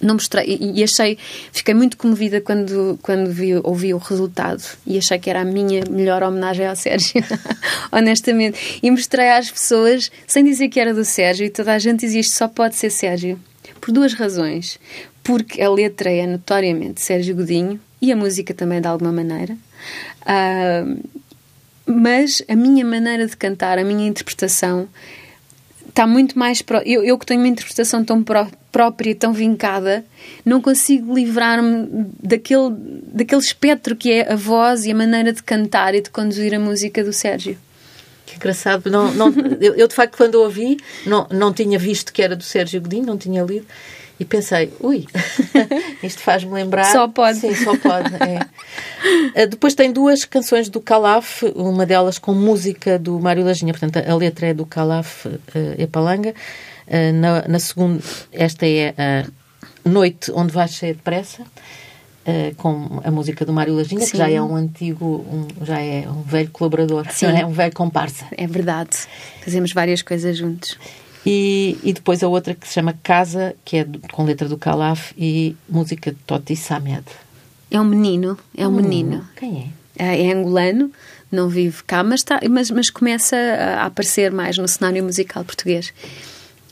não 0.00 0.14
mostrei 0.14 0.58
e, 0.60 0.82
achei 0.82 1.18
fiquei 1.52 1.74
muito 1.74 1.96
comovida 1.96 2.40
quando 2.40 2.98
quando 3.02 3.30
vi, 3.30 3.54
ouvi 3.62 3.92
o 3.92 3.98
resultado 3.98 4.62
e 4.86 4.96
achei 4.98 5.18
que 5.18 5.28
era 5.28 5.42
a 5.42 5.44
minha 5.44 5.82
melhor 5.90 6.22
homenagem 6.22 6.66
ao 6.66 6.76
Sérgio 6.76 7.22
honestamente. 7.92 8.80
E 8.82 8.90
mostrei 8.90 9.30
às 9.30 9.50
pessoas 9.50 10.10
sem 10.26 10.44
dizer 10.44 10.68
que 10.68 10.80
era 10.80 10.94
do 10.94 11.04
Sérgio 11.04 11.46
e 11.46 11.50
toda 11.50 11.72
a 11.72 11.78
gente 11.78 12.00
dizia 12.00 12.20
isto 12.20 12.34
só 12.34 12.48
pode 12.48 12.76
ser 12.76 12.90
Sérgio. 12.90 13.38
Por 13.80 13.92
duas 13.92 14.14
razões. 14.14 14.78
Porque 15.22 15.60
a 15.62 15.70
letra 15.70 16.10
é 16.10 16.26
notoriamente 16.26 17.00
Sérgio 17.00 17.36
Godinho 17.36 17.78
e 18.00 18.10
a 18.10 18.16
música 18.16 18.54
também 18.54 18.80
de 18.80 18.88
alguma 18.88 19.12
maneira. 19.12 19.56
Uh, 20.22 21.08
mas 21.86 22.42
a 22.48 22.54
minha 22.54 22.84
maneira 22.84 23.26
de 23.26 23.36
cantar 23.36 23.78
a 23.78 23.84
minha 23.84 24.06
interpretação 24.06 24.88
está 25.90 26.06
muito 26.06 26.38
mais. 26.38 26.62
Pro... 26.62 26.78
Eu, 26.78 27.04
eu 27.04 27.18
que 27.18 27.26
tenho 27.26 27.40
uma 27.40 27.48
interpretação 27.48 28.04
tão 28.04 28.22
pró 28.22 28.46
própria, 28.72 29.12
tão 29.16 29.32
vincada, 29.32 30.04
não 30.44 30.60
consigo 30.60 31.12
livrar-me 31.12 32.06
daquele, 32.22 32.70
daquele 33.12 33.40
espectro 33.40 33.96
que 33.96 34.12
é 34.12 34.32
a 34.32 34.36
voz 34.36 34.84
e 34.84 34.92
a 34.92 34.94
maneira 34.94 35.32
de 35.32 35.42
cantar 35.42 35.92
e 35.92 36.00
de 36.00 36.08
conduzir 36.08 36.54
a 36.54 36.58
música 36.60 37.02
do 37.02 37.12
Sérgio. 37.12 37.58
Que 38.24 38.36
engraçado. 38.36 38.88
Não, 38.88 39.12
não, 39.12 39.34
eu, 39.60 39.74
eu, 39.74 39.88
de 39.88 39.94
facto, 39.94 40.16
quando 40.16 40.36
ouvi, 40.36 40.78
não, 41.04 41.26
não 41.32 41.52
tinha 41.52 41.78
visto 41.80 42.12
que 42.12 42.22
era 42.22 42.36
do 42.36 42.44
Sérgio 42.44 42.80
Godinho, 42.80 43.06
não 43.06 43.18
tinha 43.18 43.42
lido. 43.42 43.66
E 44.20 44.24
pensei, 44.26 44.70
ui, 44.80 45.06
isto 46.04 46.20
faz-me 46.20 46.52
lembrar. 46.52 46.84
Só 46.92 47.08
pode. 47.08 47.38
Sim, 47.38 47.54
só 47.54 47.74
pode. 47.78 48.14
É. 48.16 48.40
Eh, 49.34 49.46
depois 49.46 49.74
tem 49.74 49.90
duas 49.90 50.26
canções 50.26 50.68
do 50.68 50.78
Calaf, 50.78 51.42
uma 51.56 51.86
delas 51.86 52.18
com 52.18 52.34
música 52.34 52.98
do 52.98 53.18
Mário 53.18 53.42
Lajinha, 53.42 53.72
portanto 53.72 53.96
a 54.06 54.14
letra 54.14 54.48
é 54.48 54.54
do 54.54 54.66
Calaf 54.66 55.24
uh, 55.24 55.32
Epalanga. 55.78 56.34
Uh, 56.86 57.14
na, 57.14 57.48
na 57.48 57.58
segunda, 57.58 58.02
esta 58.30 58.66
é 58.66 58.94
a 58.98 59.88
Noite 59.88 60.30
Onde 60.32 60.52
Vais 60.52 60.70
Ser 60.72 60.96
Depressa. 60.96 61.42
Uh, 61.42 62.54
com 62.56 63.00
a 63.02 63.10
música 63.10 63.46
do 63.46 63.54
Mário 63.54 63.74
Lajinha, 63.74 64.02
Sim. 64.02 64.10
que 64.10 64.18
já 64.18 64.30
é 64.30 64.42
um 64.42 64.54
antigo, 64.54 65.24
um, 65.32 65.64
já 65.64 65.80
é 65.80 66.06
um 66.06 66.20
velho 66.20 66.50
colaborador, 66.50 67.06
Sim. 67.10 67.26
é 67.26 67.46
um 67.46 67.52
velho 67.52 67.72
comparsa. 67.72 68.26
É 68.36 68.46
verdade. 68.46 68.98
Fazemos 69.42 69.72
várias 69.72 70.02
coisas 70.02 70.36
juntos. 70.36 70.76
E, 71.24 71.78
e 71.82 71.92
depois 71.92 72.22
a 72.22 72.28
outra 72.28 72.54
que 72.54 72.66
se 72.66 72.74
chama 72.74 72.94
Casa, 73.02 73.54
que 73.64 73.78
é 73.78 73.86
com 74.12 74.24
letra 74.24 74.48
do 74.48 74.56
Calaf 74.56 75.12
e 75.16 75.54
música 75.68 76.10
de 76.10 76.18
Toti 76.26 76.56
Samed. 76.56 77.04
É 77.70 77.80
um 77.80 77.84
menino, 77.84 78.38
é 78.56 78.66
um 78.66 78.70
hum, 78.70 78.76
menino. 78.76 79.28
Quem 79.36 79.72
é? 79.98 80.04
é? 80.04 80.26
É 80.26 80.32
angolano, 80.32 80.90
não 81.30 81.48
vive 81.48 81.82
cá, 81.84 82.02
mas, 82.02 82.22
tá, 82.22 82.40
mas, 82.50 82.70
mas 82.70 82.90
começa 82.90 83.36
a 83.36 83.86
aparecer 83.86 84.32
mais 84.32 84.56
no 84.56 84.66
cenário 84.66 85.02
musical 85.04 85.44
português. 85.44 85.92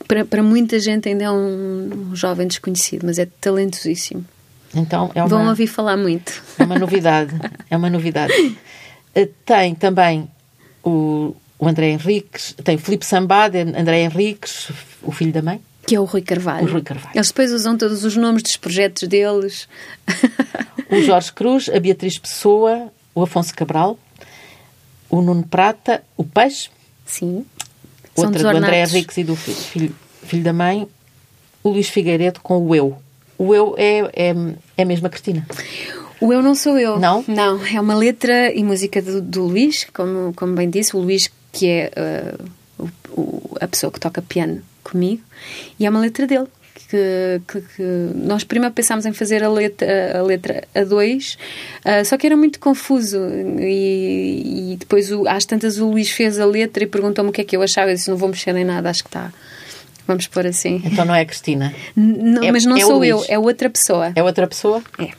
Para, 0.07 0.25
para 0.25 0.41
muita 0.41 0.79
gente 0.79 1.07
ainda 1.07 1.25
é 1.25 1.31
um, 1.31 2.09
um 2.11 2.15
jovem 2.15 2.47
desconhecido, 2.47 3.05
mas 3.05 3.19
é 3.19 3.27
talentosíssimo. 3.39 4.25
Então 4.73 5.11
é 5.15 5.21
uma, 5.21 5.29
Vão 5.29 5.47
ouvir 5.47 5.67
falar 5.67 5.97
muito. 5.97 6.43
É 6.57 6.63
uma 6.63 6.77
novidade, 6.77 7.35
é 7.69 7.77
uma 7.77 7.89
novidade. 7.89 8.33
Eh, 9.15 9.27
tem 9.43 9.73
também 9.73 10.29
o, 10.83 11.35
o 11.59 11.67
André 11.67 11.89
Henriques, 11.89 12.55
tem 12.63 12.77
o 12.77 12.79
Filipe 12.79 13.05
Sambada, 13.05 13.61
André 13.61 14.03
Henriques, 14.03 14.71
o 15.03 15.11
filho 15.11 15.33
da 15.33 15.41
mãe. 15.41 15.61
Que 15.85 15.95
é 15.95 15.99
o 15.99 16.05
Rui 16.05 16.21
Carvalho. 16.21 16.67
O 16.67 16.71
Rui 16.71 16.81
Carvalho. 16.81 17.11
Eles 17.13 17.27
depois 17.27 17.51
usam 17.51 17.77
todos 17.77 18.05
os 18.05 18.15
nomes 18.15 18.41
dos 18.41 18.55
projetos 18.55 19.07
deles. 19.07 19.67
o 20.89 21.01
Jorge 21.01 21.33
Cruz, 21.33 21.67
a 21.67 21.79
Beatriz 21.79 22.17
Pessoa, 22.17 22.89
o 23.13 23.21
Afonso 23.21 23.53
Cabral, 23.53 23.99
o 25.09 25.21
Nuno 25.21 25.45
Prata, 25.45 26.01
o 26.15 26.23
Peixe. 26.23 26.69
Sim. 27.05 27.45
Outra 28.15 28.41
do 28.41 28.57
André 28.57 28.83
Henriques 28.83 29.17
e 29.17 29.23
do 29.23 29.35
filho, 29.35 29.93
filho 30.23 30.43
da 30.43 30.53
mãe, 30.53 30.87
o 31.61 31.69
Luís 31.69 31.89
Figueiredo 31.89 32.39
com 32.39 32.57
o 32.57 32.73
Eu. 32.73 32.97
O 33.37 33.53
Eu 33.53 33.75
é, 33.77 33.99
é, 34.13 34.35
é 34.77 34.81
a 34.83 34.85
mesma 34.85 35.09
Cristina. 35.09 35.45
O 36.21 36.31
Eu 36.31 36.41
Não 36.41 36.53
Sou 36.53 36.77
Eu. 36.77 36.99
Não? 36.99 37.23
Não, 37.27 37.65
é 37.65 37.79
uma 37.79 37.95
letra 37.95 38.53
e 38.53 38.63
música 38.63 39.01
do, 39.01 39.21
do 39.21 39.45
Luís, 39.45 39.87
como, 39.93 40.33
como 40.33 40.53
bem 40.53 40.69
disse, 40.69 40.95
o 40.95 40.99
Luís 40.99 41.29
que 41.59 41.67
é 41.67 41.91
uh, 41.97 42.49
o, 42.77 42.89
o, 43.21 43.57
a 43.59 43.67
pessoa 43.67 43.91
que 43.91 43.99
toca 43.99 44.21
piano 44.21 44.61
comigo, 44.81 45.21
e 45.77 45.85
é 45.85 45.89
uma 45.89 45.99
letra 45.99 46.25
dele. 46.25 46.47
Que, 46.89 47.41
que, 47.47 47.61
que, 47.61 47.83
nós 48.15 48.43
primeiro 48.43 48.73
pensámos 48.73 49.05
em 49.05 49.13
fazer 49.13 49.43
a 49.43 49.49
letra 49.49 50.17
a, 50.17 50.23
letra 50.23 50.63
a 50.73 50.83
dois, 50.83 51.37
uh, 51.85 52.03
só 52.03 52.17
que 52.17 52.25
era 52.25 52.35
muito 52.35 52.59
confuso 52.59 53.19
e, 53.59 54.71
e 54.71 54.75
depois 54.77 55.11
o, 55.11 55.27
às 55.27 55.45
tantas 55.45 55.77
o 55.77 55.87
Luís 55.91 56.09
fez 56.09 56.39
a 56.39 56.45
letra 56.45 56.83
e 56.83 56.87
perguntou-me 56.87 57.29
o 57.29 57.33
que 57.33 57.41
é 57.41 57.43
que 57.43 57.55
eu 57.55 57.61
achava, 57.61 57.91
eu 57.91 57.95
disse 57.95 58.09
não 58.09 58.17
vou 58.17 58.29
mexer 58.29 58.55
em 58.55 58.63
nada, 58.63 58.89
acho 58.89 59.03
que 59.03 59.09
está 59.09 59.31
vamos 60.07 60.25
pôr 60.25 60.47
assim. 60.47 60.81
Então 60.83 61.05
não 61.05 61.13
é 61.13 61.21
a 61.21 61.25
Cristina? 61.25 61.75
N 61.95 62.47
é, 62.47 62.51
mas 62.51 62.65
não 62.65 62.77
é 62.77 62.81
sou 62.81 63.05
eu, 63.05 63.23
é 63.27 63.37
outra 63.37 63.69
pessoa. 63.69 64.11
É 64.15 64.23
outra 64.23 64.47
pessoa? 64.47 64.81
É. 64.97 65.11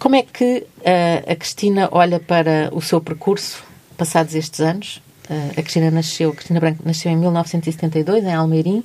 Como 0.00 0.16
é 0.16 0.22
que 0.22 0.64
uh, 0.80 1.30
a 1.32 1.36
Cristina 1.36 1.88
olha 1.92 2.18
para 2.18 2.70
o 2.72 2.80
seu 2.80 3.00
percurso 3.00 3.67
passados 3.98 4.34
estes 4.34 4.60
anos, 4.60 5.02
eh, 5.28 5.50
a 5.50 5.62
Cristina 5.62 5.90
nasceu, 5.90 6.30
a 6.30 6.34
Cristina 6.34 6.60
Branco 6.60 6.82
nasceu 6.86 7.10
em 7.10 7.16
1972, 7.16 8.24
em 8.24 8.32
Almeirim, 8.32 8.82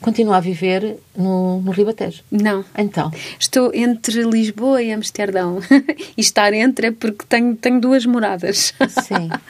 continua 0.00 0.38
a 0.38 0.40
viver 0.40 0.96
no, 1.16 1.60
no 1.60 1.70
Ribatejo? 1.70 2.22
Não. 2.30 2.64
Então? 2.76 3.10
Estou 3.38 3.70
entre 3.74 4.22
Lisboa 4.22 4.82
e 4.82 4.92
Amsterdão. 4.92 5.60
e 6.16 6.20
estar 6.20 6.52
entre 6.52 6.88
é 6.88 6.90
porque 6.90 7.24
tenho, 7.28 7.54
tenho 7.56 7.80
duas 7.80 8.06
moradas. 8.06 8.74
Sim. 9.04 9.28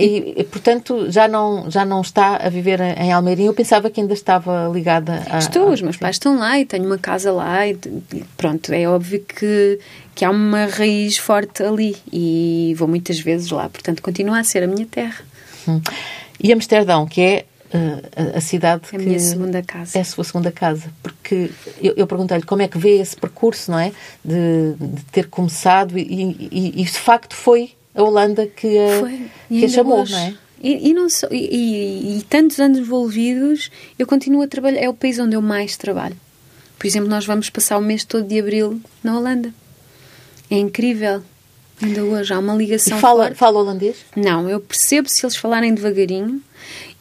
E, 0.00 0.34
e, 0.36 0.44
portanto, 0.44 1.10
já 1.10 1.26
não, 1.26 1.68
já 1.68 1.84
não 1.84 2.00
está 2.00 2.36
a 2.36 2.48
viver 2.48 2.80
em 2.80 3.12
Almeirim? 3.12 3.46
Eu 3.46 3.54
pensava 3.54 3.90
que 3.90 4.00
ainda 4.00 4.12
estava 4.12 4.70
ligada 4.72 5.26
a... 5.28 5.38
Estou, 5.38 5.70
a... 5.70 5.72
os 5.72 5.82
meus 5.82 5.96
pais 5.96 6.14
estão 6.14 6.38
lá 6.38 6.56
e 6.56 6.64
tenho 6.64 6.86
uma 6.86 6.98
casa 6.98 7.32
lá 7.32 7.66
e, 7.66 7.76
pronto, 8.36 8.72
é 8.72 8.88
óbvio 8.88 9.20
que, 9.26 9.80
que 10.14 10.24
há 10.24 10.30
uma 10.30 10.66
raiz 10.66 11.16
forte 11.16 11.64
ali 11.64 11.96
e 12.12 12.76
vou 12.78 12.86
muitas 12.86 13.18
vezes 13.18 13.50
lá, 13.50 13.68
portanto 13.68 14.00
continua 14.00 14.38
a 14.38 14.44
ser 14.44 14.62
a 14.62 14.68
minha 14.68 14.86
terra. 14.86 15.24
Hum. 15.66 15.80
E 16.40 16.52
Amsterdão, 16.52 17.04
que 17.04 17.20
é 17.20 17.44
a, 17.72 18.38
a, 18.38 18.40
cidade 18.40 18.82
é 18.86 18.90
que... 18.90 18.96
a 18.96 18.98
minha 18.98 19.18
segunda 19.18 19.62
casa. 19.62 19.98
É 19.98 20.00
a 20.00 20.04
sua 20.04 20.24
segunda 20.24 20.50
casa. 20.50 20.90
Porque 21.02 21.50
eu, 21.80 21.94
eu 21.96 22.06
perguntei-lhe 22.06 22.44
como 22.44 22.62
é 22.62 22.68
que 22.68 22.78
vê 22.78 22.98
esse 22.98 23.16
percurso, 23.16 23.70
não 23.70 23.78
é? 23.78 23.92
De, 24.24 24.74
de 24.78 25.04
ter 25.04 25.28
começado 25.28 25.98
e, 25.98 26.02
e, 26.02 26.80
e, 26.80 26.84
de 26.84 26.98
facto 26.98 27.34
foi 27.34 27.72
a 27.94 28.02
Holanda 28.02 28.46
que 28.46 28.78
a, 28.78 29.48
que 29.48 29.64
a 29.64 29.68
chamou, 29.68 30.00
hoje. 30.02 30.12
não 30.12 30.20
é? 30.20 30.34
E, 30.60 30.90
e, 30.90 30.94
não 30.94 31.08
só, 31.08 31.28
e, 31.30 32.18
e, 32.18 32.22
tantos 32.28 32.58
anos 32.58 32.78
envolvidos, 32.78 33.70
eu 33.98 34.06
continuo 34.06 34.42
a 34.42 34.48
trabalhar. 34.48 34.80
É 34.80 34.88
o 34.88 34.94
país 34.94 35.18
onde 35.18 35.36
eu 35.36 35.42
mais 35.42 35.76
trabalho. 35.76 36.16
Por 36.78 36.86
exemplo, 36.86 37.08
nós 37.08 37.26
vamos 37.26 37.50
passar 37.50 37.78
o 37.78 37.82
mês 37.82 38.04
todo 38.04 38.26
de 38.26 38.38
abril 38.38 38.80
na 39.02 39.16
Holanda. 39.16 39.52
É 40.50 40.56
incrível. 40.56 41.22
Ainda 41.80 42.02
hoje 42.04 42.32
há 42.32 42.38
uma 42.38 42.54
ligação. 42.54 42.98
E 42.98 43.00
fala, 43.00 43.34
fala 43.34 43.60
holandês? 43.60 43.96
Não, 44.16 44.48
eu 44.48 44.60
percebo 44.60 45.08
se 45.08 45.24
eles 45.24 45.36
falarem 45.36 45.74
devagarinho. 45.74 46.42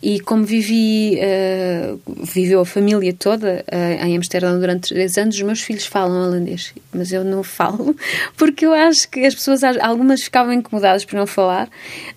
E 0.02 0.20
como 0.20 0.44
vivi, 0.44 1.18
uh, 1.18 2.00
viveu 2.24 2.60
a 2.60 2.66
família 2.66 3.12
toda 3.14 3.66
uh, 3.68 4.06
em 4.06 4.16
Amsterdão 4.16 4.60
durante 4.60 4.90
três 4.90 5.18
anos, 5.18 5.36
os 5.36 5.42
meus 5.42 5.62
filhos 5.62 5.88
falam 5.88 6.28
holandês, 6.28 6.72
mas 6.94 7.12
eu 7.12 7.24
não 7.24 7.42
falo, 7.42 7.96
porque 8.38 8.66
eu 8.66 8.74
acho 8.74 9.10
que 9.10 9.26
as 9.26 9.34
pessoas, 9.34 9.64
algumas 9.64 10.22
ficavam 10.22 10.54
incomodadas 10.54 11.04
por 11.04 11.16
não 11.16 11.26
falar, 11.26 11.68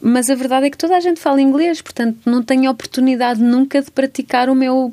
mas 0.00 0.28
a 0.28 0.34
verdade 0.34 0.66
é 0.66 0.70
que 0.70 0.76
toda 0.76 0.94
a 0.94 1.00
gente 1.00 1.18
fala 1.18 1.40
inglês, 1.40 1.80
portanto 1.80 2.18
não 2.26 2.42
tenho 2.42 2.70
oportunidade 2.70 3.40
nunca 3.40 3.80
de 3.80 3.90
praticar 3.90 4.50
o 4.50 4.54
meu 4.54 4.92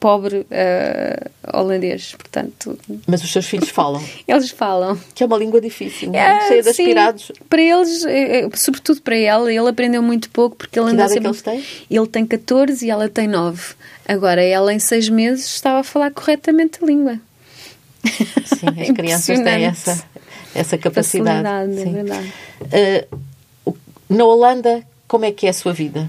pobre 0.00 0.38
uh, 0.38 1.56
holandês, 1.56 2.14
portanto... 2.18 2.78
Mas 3.06 3.22
os 3.22 3.30
seus 3.30 3.46
filhos 3.46 3.68
falam? 3.68 4.02
Eles 4.26 4.50
falam. 4.50 4.98
Que 5.14 5.22
é 5.22 5.26
uma 5.26 5.36
língua 5.36 5.60
difícil, 5.60 6.12
é, 6.14 6.48
cheia 6.48 6.62
de 6.62 6.68
aspirados. 6.68 7.32
para 7.48 7.62
eles, 7.62 8.04
é, 8.04 8.40
é, 8.40 8.50
sobretudo 8.54 9.00
para 9.02 9.16
ela, 9.16 9.52
ele 9.52 9.68
aprendeu 9.68 10.02
muito 10.02 10.28
pouco 10.30 10.56
porque 10.56 10.78
ele 10.78 10.90
anda 10.90 11.08
sempre... 11.08 11.18
é 11.18 11.20
que 11.20 11.26
eles 11.28 11.42
têm? 11.42 11.64
Ele 11.90 12.06
tem 12.06 12.26
14 12.26 12.84
e 12.84 12.90
ela 12.90 13.08
tem 13.08 13.28
9. 13.28 13.74
Agora, 14.06 14.42
ela 14.42 14.72
em 14.72 14.78
6 14.78 15.08
meses 15.08 15.46
estava 15.46 15.80
a 15.80 15.84
falar 15.84 16.10
corretamente 16.10 16.78
a 16.82 16.86
língua. 16.86 17.20
Sim, 18.04 18.80
as 18.80 18.90
crianças 18.96 19.40
têm 19.40 19.64
essa, 19.64 20.04
essa 20.54 20.78
capacidade. 20.78 21.42
Facilidade, 21.42 21.88
é 21.88 21.92
verdade. 21.92 22.32
Uh, 23.66 23.78
na 24.08 24.24
Holanda, 24.24 24.82
como 25.06 25.24
é 25.24 25.32
que 25.32 25.46
é 25.46 25.50
a 25.50 25.52
sua 25.52 25.72
vida? 25.72 26.08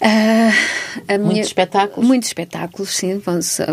Uh, 0.00 1.08
muitos 1.08 1.28
minha, 1.28 1.42
espetáculos? 1.42 2.06
Muitos 2.06 2.28
espetáculos, 2.28 2.90
sim. 2.94 3.20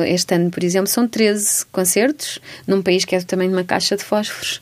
Este 0.08 0.34
ano, 0.34 0.50
por 0.50 0.64
exemplo, 0.64 0.88
são 0.88 1.08
13 1.08 1.66
concertos, 1.68 2.40
num 2.66 2.82
país 2.82 3.06
que 3.06 3.16
é 3.16 3.20
de 3.20 3.36
uma 3.36 3.64
caixa 3.64 3.96
de 3.96 4.04
fósforos. 4.04 4.60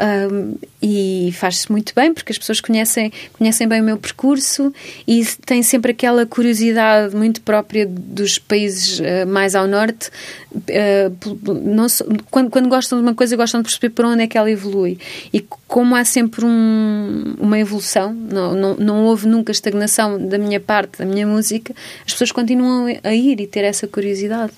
Um, 0.00 0.56
e 0.82 1.32
faz-se 1.34 1.70
muito 1.70 1.94
bem, 1.94 2.12
porque 2.12 2.32
as 2.32 2.38
pessoas 2.38 2.60
conhecem, 2.60 3.12
conhecem 3.32 3.66
bem 3.68 3.80
o 3.80 3.84
meu 3.84 3.96
percurso 3.96 4.72
e 5.06 5.24
têm 5.46 5.62
sempre 5.62 5.92
aquela 5.92 6.26
curiosidade 6.26 7.14
muito 7.14 7.40
própria 7.42 7.86
dos 7.86 8.38
países 8.38 8.98
uh, 8.98 9.26
mais 9.26 9.54
ao 9.54 9.68
norte. 9.68 10.10
Uh, 10.52 11.64
não, 11.64 11.86
quando, 12.28 12.50
quando 12.50 12.68
gostam 12.68 12.98
de 12.98 13.04
uma 13.04 13.14
coisa, 13.14 13.36
gostam 13.36 13.60
de 13.60 13.68
perceber 13.68 13.90
para 13.90 14.08
onde 14.08 14.24
é 14.24 14.26
que 14.26 14.36
ela 14.36 14.50
evolui. 14.50 14.98
E 15.32 15.40
como 15.68 15.94
há 15.94 16.04
sempre 16.04 16.44
um, 16.44 17.34
uma 17.38 17.58
evolução, 17.58 18.12
não, 18.12 18.54
não, 18.54 18.74
não 18.76 19.04
houve 19.04 19.28
nunca 19.28 19.52
estagnação 19.52 20.18
da 20.18 20.38
minha 20.38 20.60
parte, 20.60 21.03
da 21.04 21.12
minha 21.12 21.26
música, 21.26 21.74
as 22.06 22.12
pessoas 22.12 22.32
continuam 22.32 22.86
a 23.02 23.14
ir 23.14 23.40
e 23.40 23.46
ter 23.46 23.64
essa 23.64 23.86
curiosidade. 23.86 24.52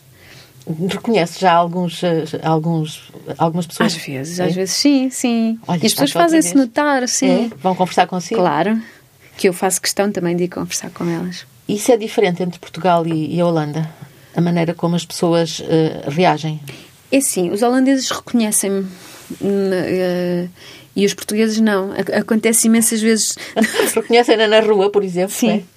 Reconhece 0.89 1.41
já 1.41 1.53
alguns, 1.53 2.03
eh, 2.03 2.25
alguns, 2.43 3.13
algumas 3.39 3.67
pessoas? 3.67 3.95
Às 3.95 4.05
vezes, 4.05 4.41
é? 4.41 4.45
às 4.47 4.55
vezes 4.55 4.75
sim, 4.75 5.11
sim. 5.11 5.59
Olha, 5.67 5.81
e 5.81 5.87
as 5.87 5.93
pessoas 5.93 6.11
fazem-se 6.11 6.57
notar, 6.57 7.07
sim. 7.07 7.47
É? 7.47 7.57
Vão 7.57 7.75
conversar 7.75 8.07
consigo? 8.09 8.41
Claro, 8.41 8.81
que 9.37 9.49
eu 9.49 9.53
faço 9.53 9.81
questão 9.81 10.11
também 10.11 10.35
de 10.35 10.45
ir 10.45 10.49
conversar 10.49 10.91
com 10.91 11.09
elas. 11.09 11.47
Isso 11.69 11.93
é 11.93 11.97
diferente 11.97 12.43
entre 12.43 12.59
Portugal 12.59 13.07
e, 13.07 13.37
e 13.37 13.41
a 13.41 13.47
Holanda? 13.47 13.89
A 14.35 14.41
maneira 14.41 14.75
como 14.75 14.97
as 14.97 15.05
pessoas 15.05 15.61
uh, 15.61 16.11
reagem? 16.11 16.61
É 17.13 17.21
sim, 17.21 17.51
os 17.51 17.63
holandeses 17.63 18.11
reconhecem-me 18.11 18.81
uh, 18.81 20.51
e 20.97 21.07
os 21.07 21.15
portugueses 21.15 21.61
não. 21.61 21.93
Acontece 21.93 22.67
imensas 22.67 23.01
vezes. 23.01 23.37
Reconhecem-na 23.95 24.49
na 24.49 24.61
rua, 24.61 24.91
por 24.91 25.05
exemplo? 25.05 25.35
Sim. 25.35 25.51
É? 25.51 25.76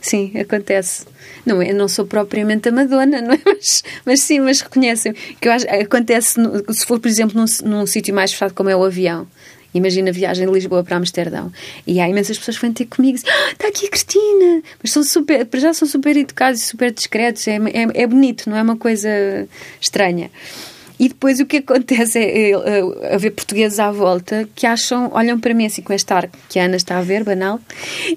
Sim, 0.00 0.32
acontece. 0.38 1.06
Não, 1.44 1.62
eu 1.62 1.74
não 1.74 1.88
sou 1.88 2.06
propriamente 2.06 2.68
a 2.68 2.72
Madonna, 2.72 3.20
não 3.22 3.32
é? 3.32 3.40
Mas, 3.44 3.82
mas 4.04 4.20
sim, 4.22 4.40
mas 4.40 4.60
reconhecem. 4.60 5.12
Que 5.40 5.48
eu 5.48 5.52
acho, 5.52 5.66
acontece, 5.68 6.34
se 6.70 6.86
for, 6.86 7.00
por 7.00 7.08
exemplo, 7.08 7.38
num, 7.38 7.68
num 7.68 7.86
sítio 7.86 8.14
mais 8.14 8.32
fechado 8.32 8.54
como 8.54 8.70
é 8.70 8.76
o 8.76 8.84
avião. 8.84 9.26
Imagina 9.74 10.08
a 10.08 10.12
viagem 10.12 10.46
de 10.46 10.52
Lisboa 10.52 10.82
para 10.82 10.96
Amsterdão. 10.96 11.52
E 11.86 12.00
há 12.00 12.08
imensas 12.08 12.38
pessoas 12.38 12.56
que 12.56 12.62
vêm 12.62 12.72
ter 12.72 12.86
comigo 12.86 13.18
e 13.18 13.20
dizem, 13.20 13.30
ah, 13.30 13.52
está 13.52 13.68
aqui 13.68 13.86
a 13.86 13.90
Cristina! 13.90 14.62
Mas 14.82 14.92
são 14.92 15.02
super, 15.02 15.46
já 15.54 15.74
são 15.74 15.86
super 15.86 16.16
educados 16.16 16.62
e 16.62 16.64
super 16.64 16.90
discretos. 16.90 17.46
É, 17.46 17.56
é, 17.56 18.02
é 18.02 18.06
bonito, 18.06 18.48
não 18.48 18.56
é 18.56 18.62
uma 18.62 18.76
coisa 18.76 19.08
estranha. 19.80 20.30
E 20.98 21.08
depois 21.08 21.38
o 21.38 21.46
que 21.46 21.58
acontece 21.58 22.18
é, 22.18 22.50
é, 22.50 22.50
é 22.50 23.14
haver 23.14 23.30
portugueses 23.30 23.78
à 23.78 23.92
volta 23.92 24.48
que 24.54 24.66
acham, 24.66 25.10
olham 25.12 25.38
para 25.38 25.54
mim 25.54 25.66
assim 25.66 25.80
com 25.80 25.92
este 25.92 26.12
ar 26.12 26.28
que 26.48 26.58
a 26.58 26.64
Ana 26.64 26.76
está 26.76 26.98
a 26.98 27.02
ver, 27.02 27.22
banal, 27.22 27.60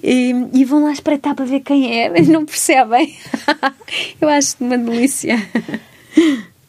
e, 0.02 0.34
e 0.54 0.66
vão 0.66 0.84
lá 0.84 0.92
espreitar 0.92 1.36
para 1.36 1.46
ver 1.46 1.60
quem 1.60 2.02
é, 2.02 2.10
mas 2.10 2.28
não 2.28 2.46
percebem. 2.46 3.16
Eu 4.20 4.30
acho 4.30 4.56
uma 4.60 4.78
delícia. 4.78 5.38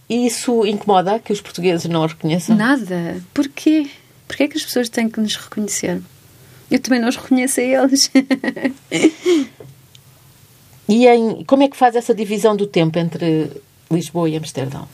E 0.09 0.27
isso 0.27 0.67
incomoda 0.67 1.19
que 1.19 1.33
os 1.33 1.41
portugueses 1.41 1.87
não 1.87 2.03
a 2.03 2.07
reconheçam? 2.07 2.55
Nada. 2.55 3.23
Porquê? 3.33 3.89
Porquê 4.29 4.43
é 4.43 4.49
que 4.49 4.59
as 4.59 4.65
pessoas 4.65 4.91
têm 4.91 5.09
que 5.09 5.19
nos 5.19 5.37
reconhecer? 5.37 6.03
Eu 6.71 6.79
também 6.79 7.01
não 7.01 7.09
os 7.09 7.17
reconheço 7.17 7.61
a 7.61 7.63
eles. 7.63 8.11
e 10.89 11.07
em, 11.07 11.45
como 11.45 11.63
é 11.63 11.69
que 11.69 11.77
faz 11.77 11.97
essa 11.97 12.15
divisão 12.15 12.55
do 12.55 12.67
tempo 12.67 12.99
entre 12.99 13.51
Lisboa 13.95 14.29
e 14.29 14.37
Amsterdão? 14.37 14.89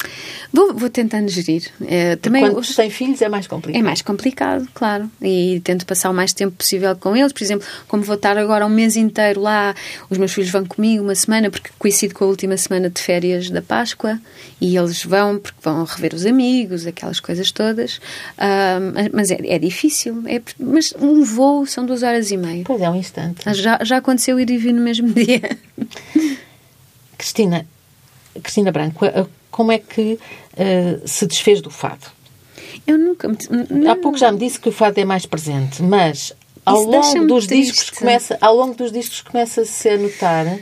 Vou, 0.52 0.74
vou 0.74 0.88
tentando 0.88 1.28
gerir. 1.28 1.70
É, 1.86 2.16
também 2.16 2.42
Quando 2.42 2.58
os... 2.58 2.74
tem 2.74 2.90
filhos 2.90 3.20
é 3.20 3.28
mais 3.28 3.46
complicado. 3.46 3.80
É 3.80 3.84
mais 3.84 4.02
complicado, 4.02 4.68
claro. 4.72 5.10
E 5.20 5.60
tento 5.62 5.84
passar 5.84 6.10
o 6.10 6.14
mais 6.14 6.32
tempo 6.32 6.56
possível 6.56 6.96
com 6.96 7.16
eles. 7.16 7.32
Por 7.32 7.42
exemplo, 7.42 7.66
como 7.86 8.02
vou 8.02 8.14
estar 8.14 8.36
agora 8.38 8.66
um 8.66 8.70
mês 8.70 8.96
inteiro 8.96 9.40
lá, 9.40 9.74
os 10.08 10.16
meus 10.16 10.32
filhos 10.32 10.50
vão 10.50 10.64
comigo 10.64 11.02
uma 11.04 11.14
semana, 11.14 11.50
porque 11.50 11.70
coincide 11.78 12.14
com 12.14 12.24
a 12.24 12.28
última 12.28 12.56
semana 12.56 12.88
de 12.88 13.00
férias 13.00 13.50
da 13.50 13.60
Páscoa, 13.60 14.18
e 14.60 14.76
eles 14.76 15.04
vão 15.04 15.38
porque 15.38 15.58
vão 15.62 15.84
rever 15.84 16.14
os 16.14 16.24
amigos, 16.24 16.86
aquelas 16.86 17.20
coisas 17.20 17.52
todas. 17.52 18.00
mas 19.12 19.30
é, 19.30 19.38
é 19.42 19.58
difícil. 19.58 20.22
É, 20.26 20.40
mas 20.58 20.94
um 21.00 21.22
voo 21.22 21.66
são 21.66 21.84
duas 21.84 22.02
horas 22.02 22.30
e 22.30 22.36
meia. 22.36 22.64
Pois 22.64 22.80
é, 22.80 22.88
um 22.88 22.96
instante. 22.96 23.42
Já, 23.54 23.78
já 23.82 23.98
aconteceu 23.98 24.40
ir 24.40 24.50
e 24.50 24.58
vir 24.58 24.72
no 24.72 24.82
mesmo 24.82 25.08
dia. 25.12 25.58
Cristina, 27.16 27.66
Cristina 28.42 28.70
Branco, 28.70 29.04
como 29.50 29.72
é 29.72 29.78
que 29.78 30.18
uh, 30.54 31.08
se 31.08 31.26
desfez 31.26 31.60
do 31.60 31.70
fado? 31.70 32.06
Eu 32.86 32.98
nunca. 32.98 33.28
Há 33.90 33.96
pouco 33.96 34.16
já 34.16 34.30
me 34.30 34.38
disse 34.38 34.58
que 34.58 34.68
o 34.68 34.72
fado 34.72 34.98
é 34.98 35.04
mais 35.04 35.26
presente, 35.26 35.82
mas 35.82 36.32
ao 36.64 36.82
longo 36.82 37.26
dos 37.26 37.46
triste. 37.46 37.72
discos 37.72 37.98
começa, 37.98 38.38
ao 38.40 38.54
longo 38.54 38.74
dos 38.74 38.92
discos 38.92 39.20
começa-se 39.22 39.88
a 39.88 39.96
notar 39.96 40.58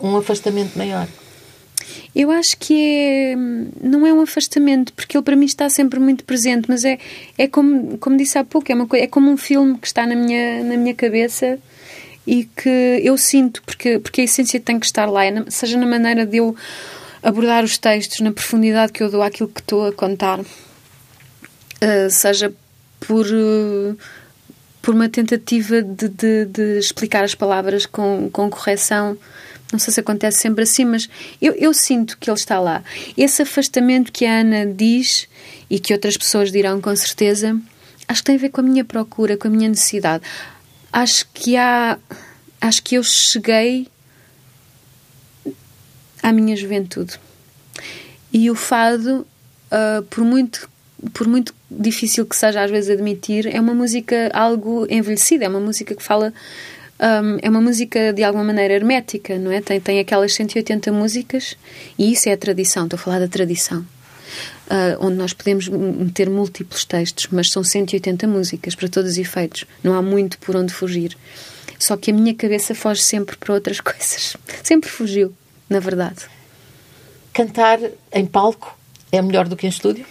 um 0.00 0.16
afastamento 0.16 0.76
maior. 0.76 1.06
Eu 2.14 2.30
acho 2.30 2.56
que 2.58 2.74
é, 2.74 3.36
não 3.82 4.06
é 4.06 4.12
um 4.12 4.20
afastamento, 4.20 4.92
porque 4.92 5.16
ele 5.16 5.24
para 5.24 5.36
mim 5.36 5.44
está 5.44 5.68
sempre 5.68 6.00
muito 6.00 6.24
presente, 6.24 6.66
mas 6.68 6.84
é, 6.84 6.98
é 7.36 7.46
como, 7.46 7.98
como 7.98 8.16
disse 8.16 8.38
há 8.38 8.44
pouco, 8.44 8.70
é, 8.72 8.74
uma, 8.74 8.88
é 8.94 9.06
como 9.06 9.30
um 9.30 9.36
filme 9.36 9.78
que 9.78 9.86
está 9.86 10.06
na 10.06 10.14
minha, 10.14 10.64
na 10.64 10.76
minha 10.76 10.94
cabeça 10.94 11.58
e 12.26 12.44
que 12.44 13.00
eu 13.02 13.16
sinto, 13.16 13.62
porque, 13.62 13.98
porque 13.98 14.22
a 14.22 14.24
essência 14.24 14.58
tem 14.58 14.80
que 14.80 14.86
estar 14.86 15.06
lá, 15.06 15.24
é 15.24 15.44
seja 15.48 15.78
na 15.78 15.86
maneira 15.86 16.26
de 16.26 16.38
eu 16.38 16.56
abordar 17.22 17.64
os 17.64 17.78
textos 17.78 18.20
na 18.20 18.32
profundidade 18.32 18.92
que 18.92 19.02
eu 19.02 19.10
dou 19.10 19.22
àquilo 19.22 19.48
que 19.48 19.60
estou 19.60 19.86
a 19.86 19.92
contar, 19.92 20.40
uh, 20.40 22.10
seja 22.10 22.52
por, 23.00 23.26
uh, 23.26 23.96
por 24.82 24.94
uma 24.94 25.08
tentativa 25.08 25.82
de, 25.82 26.08
de, 26.08 26.44
de, 26.46 26.78
explicar 26.78 27.24
as 27.24 27.34
palavras 27.34 27.86
com, 27.86 28.28
com 28.30 28.50
correção. 28.50 29.16
Não 29.72 29.78
sei 29.80 29.92
se 29.92 29.98
acontece 29.98 30.38
sempre 30.38 30.62
assim, 30.62 30.84
mas 30.84 31.08
eu, 31.42 31.52
eu 31.54 31.74
sinto 31.74 32.16
que 32.18 32.30
ele 32.30 32.38
está 32.38 32.60
lá. 32.60 32.84
Esse 33.16 33.42
afastamento 33.42 34.12
que 34.12 34.24
a 34.24 34.40
Ana 34.40 34.64
diz 34.64 35.28
e 35.68 35.80
que 35.80 35.92
outras 35.92 36.16
pessoas 36.16 36.52
dirão 36.52 36.80
com 36.80 36.94
certeza, 36.94 37.60
acho 38.06 38.22
que 38.22 38.26
tem 38.26 38.36
a 38.36 38.38
ver 38.38 38.50
com 38.50 38.60
a 38.60 38.64
minha 38.64 38.84
procura, 38.84 39.36
com 39.36 39.48
a 39.48 39.50
minha 39.50 39.68
necessidade. 39.68 40.22
Acho 40.96 41.28
que 41.34 41.58
há. 41.58 41.98
Acho 42.58 42.82
que 42.82 42.94
eu 42.94 43.02
cheguei 43.02 43.86
à 46.22 46.32
minha 46.32 46.56
juventude. 46.56 47.20
E 48.32 48.50
o 48.50 48.54
fado, 48.54 49.26
uh, 49.70 50.02
por 50.04 50.24
muito 50.24 50.70
por 51.12 51.28
muito 51.28 51.54
difícil 51.70 52.24
que 52.24 52.34
seja 52.34 52.62
às 52.64 52.70
vezes 52.70 52.88
admitir, 52.88 53.46
é 53.54 53.60
uma 53.60 53.74
música 53.74 54.30
algo 54.32 54.86
envelhecida, 54.88 55.44
é 55.44 55.48
uma 55.48 55.60
música 55.60 55.94
que 55.94 56.02
fala 56.02 56.32
um, 56.98 57.38
é 57.42 57.50
uma 57.50 57.60
música 57.60 58.14
de 58.14 58.24
alguma 58.24 58.44
maneira 58.44 58.72
hermética, 58.72 59.38
não 59.38 59.50
é? 59.50 59.60
Tem, 59.60 59.78
tem 59.78 60.00
aquelas 60.00 60.32
180 60.32 60.90
músicas 60.92 61.58
e 61.98 62.10
isso 62.10 62.26
é 62.30 62.32
a 62.32 62.38
tradição, 62.38 62.84
estou 62.84 62.96
a 62.96 63.00
falar 63.00 63.18
da 63.18 63.28
tradição. 63.28 63.84
Uh, 64.66 64.98
onde 64.98 65.16
nós 65.16 65.32
podemos 65.32 65.68
meter 65.68 66.28
múltiplos 66.28 66.84
textos, 66.84 67.28
mas 67.30 67.50
são 67.50 67.62
180 67.62 68.26
músicas 68.26 68.74
para 68.74 68.88
todos 68.88 69.12
os 69.12 69.18
efeitos. 69.18 69.64
Não 69.82 69.94
há 69.94 70.02
muito 70.02 70.38
por 70.38 70.56
onde 70.56 70.74
fugir. 70.74 71.16
Só 71.78 71.96
que 71.96 72.10
a 72.10 72.14
minha 72.14 72.34
cabeça 72.34 72.74
foge 72.74 73.00
sempre 73.00 73.36
para 73.36 73.54
outras 73.54 73.78
coisas. 73.80 74.36
Sempre 74.64 74.90
fugiu 74.90 75.32
na 75.68 75.80
verdade. 75.80 76.26
Cantar 77.32 77.78
em 78.12 78.24
palco 78.24 78.78
é 79.12 79.20
melhor 79.20 79.48
do 79.48 79.56
que 79.56 79.66
em 79.66 79.70
estúdio? 79.70 80.06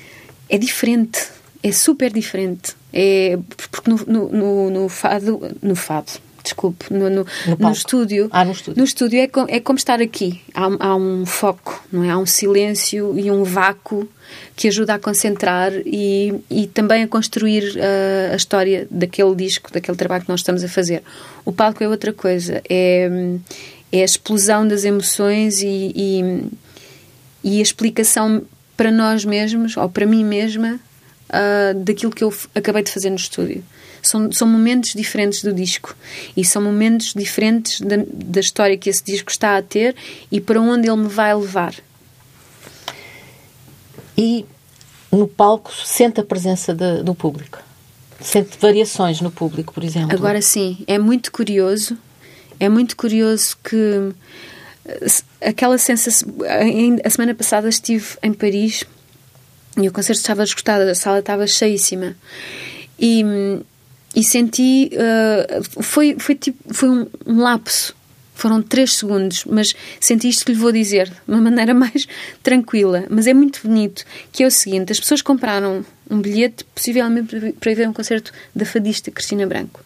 É 0.48 0.58
diferente, 0.58 1.28
é 1.64 1.72
super 1.72 2.12
diferente. 2.12 2.76
É, 2.94 3.38
porque 3.72 3.90
no, 3.90 4.30
no, 4.30 4.70
no 4.70 4.90
fado, 4.90 5.42
no 5.62 5.76
fado, 5.76 6.12
desculpe, 6.46 6.94
no, 6.94 7.10
no, 7.10 7.26
no, 7.48 7.58
no, 7.60 7.72
estúdio. 7.72 8.30
Ah, 8.32 8.46
no 8.46 8.52
estúdio. 8.52 8.78
No 8.78 8.84
estúdio 8.86 9.20
é, 9.20 9.28
com, 9.28 9.46
é 9.50 9.60
como 9.60 9.78
estar 9.78 10.00
aqui. 10.00 10.42
Há, 10.54 10.70
há, 10.80 10.96
um 10.96 11.26
foco, 11.26 11.84
não 11.92 12.04
é? 12.04 12.12
Há 12.12 12.18
um 12.18 12.26
silêncio 12.26 13.18
e 13.18 13.30
um 13.30 13.44
vácuo 13.44 14.08
que 14.56 14.68
ajuda 14.68 14.94
a 14.94 15.00
concentrar 15.00 15.72
e, 15.86 16.34
e 16.50 16.68
também 16.68 17.04
a 17.04 17.08
construir 17.08 17.64
uh, 17.76 18.34
a 18.34 18.36
história 18.36 18.88
daquele 18.90 19.36
disco, 19.36 19.72
daquele 19.72 19.98
trabalho 19.98 20.24
que 20.24 20.30
nós 20.30 20.40
estamos 20.40 20.64
a 20.64 20.70
fazer. 20.70 21.04
O 21.44 21.52
palco 21.52 21.84
é 21.84 21.90
outra 21.90 22.14
coisa. 22.14 22.62
É, 22.70 23.10
é 23.92 24.02
a 24.02 24.06
explosão 24.06 24.68
das 24.68 24.84
emoções 24.84 25.62
e, 25.62 25.92
e, 25.96 26.44
e, 27.44 27.60
a 27.60 27.62
explicação 27.62 28.44
para 28.78 28.92
nós 28.92 29.26
mesmos, 29.26 29.78
ou 29.78 29.90
para 29.90 30.06
mim 30.06 30.24
mesma, 30.24 30.80
uh, 31.30 31.80
daquilo 31.84 32.12
que 32.12 32.24
eu 32.24 32.34
acabei 32.54 32.84
de 32.84 32.92
fazer 32.92 33.10
no 33.10 33.16
estúdio. 33.16 33.64
São, 34.08 34.32
são 34.32 34.48
momentos 34.48 34.94
diferentes 34.94 35.42
do 35.42 35.54
disco 35.54 35.96
e 36.36 36.46
são 36.46 36.62
momentos 36.62 37.14
diferentes 37.14 37.82
da, 37.82 37.98
da 38.06 38.40
história 38.40 38.78
que 38.78 38.90
esse 38.90 39.04
disco 39.04 39.32
está 39.32 39.58
a 39.58 39.62
ter 39.62 39.96
e 40.32 40.40
para 40.40 40.60
onde 40.62 40.88
ele 40.88 40.98
me 40.98 41.08
vai 41.08 41.34
levar. 41.34 41.76
E 44.18 44.46
no 45.12 45.28
palco 45.28 45.72
sente 45.72 46.20
a 46.20 46.24
presença 46.24 46.74
de, 46.74 47.04
do 47.04 47.14
público? 47.16 47.60
Sente 48.22 48.58
variações 48.60 49.20
no 49.22 49.30
público, 49.30 49.74
por 49.74 49.84
exemplo? 49.84 50.16
Agora 50.16 50.42
sim, 50.42 50.78
é 50.88 50.98
muito 50.98 51.32
curioso. 51.32 51.98
É 52.60 52.70
muito 52.70 52.96
curioso 52.96 53.58
que 53.62 54.14
aquela 55.42 55.78
sensação. 55.78 56.34
A 57.04 57.10
semana 57.10 57.36
passada 57.36 57.68
estive 57.68 58.18
em 58.24 58.34
Paris 58.34 58.86
e 59.78 59.88
o 59.88 59.92
concerto 59.92 60.22
estava 60.22 60.44
esgotado, 60.44 60.90
a 60.90 60.96
sala 60.96 61.20
estava 61.20 61.46
cheíssima. 61.48 62.16
E, 62.98 63.24
e 64.16 64.24
senti. 64.24 64.90
Uh, 64.94 65.84
foi, 65.84 66.16
foi, 66.18 66.36
tipo, 66.36 66.74
foi 66.74 66.90
um, 66.90 67.08
um 67.26 67.40
lapso. 67.40 67.96
Foram 68.34 68.62
três 68.62 68.94
segundos, 68.94 69.46
mas 69.46 69.74
senti 70.00 70.28
isto 70.28 70.46
que 70.46 70.52
lhe 70.52 70.58
vou 70.58 70.72
dizer 70.72 71.08
de 71.08 71.14
uma 71.28 71.42
maneira 71.42 71.74
mais 71.76 72.08
tranquila. 72.42 73.06
Mas 73.10 73.28
é 73.28 73.34
muito 73.34 73.62
bonito, 73.64 74.04
que 74.32 74.44
é 74.44 74.48
o 74.48 74.52
seguinte: 74.52 74.92
as 74.92 75.00
pessoas 75.00 75.22
compraram 75.22 75.86
um 76.10 76.22
bilhete, 76.22 76.64
possivelmente 76.74 77.54
para 77.60 77.74
ver 77.74 77.88
um 77.88 77.94
concerto 77.94 78.32
da 78.56 78.66
fadista 78.66 79.12
Cristina 79.12 79.46
Branco. 79.46 79.84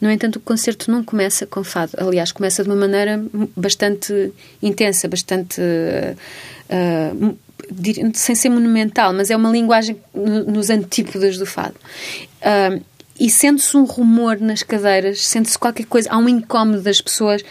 No 0.00 0.10
entanto, 0.10 0.36
o 0.36 0.40
concerto 0.40 0.90
não 0.90 1.04
começa 1.04 1.46
com 1.46 1.62
fado. 1.62 1.92
Aliás, 1.96 2.32
começa 2.32 2.62
de 2.64 2.68
uma 2.68 2.76
maneira 2.76 3.22
bastante 3.56 4.32
intensa, 4.62 5.06
bastante. 5.06 5.60
Uh, 5.60 7.36
sem 8.14 8.34
ser 8.34 8.48
monumental, 8.48 9.12
mas 9.12 9.30
é 9.30 9.36
uma 9.36 9.50
linguagem 9.50 9.96
nos 10.12 10.70
antípodas 10.70 11.38
do 11.38 11.46
fado. 11.46 11.74
Uh, 12.40 12.82
e 13.20 13.28
sente-se 13.28 13.76
um 13.76 13.84
rumor 13.84 14.40
nas 14.40 14.62
cadeiras, 14.62 15.26
sente-se 15.26 15.58
qualquer 15.58 15.84
coisa, 15.84 16.10
há 16.10 16.16
um 16.16 16.28
incómodo 16.28 16.80
das 16.80 17.02
pessoas 17.02 17.44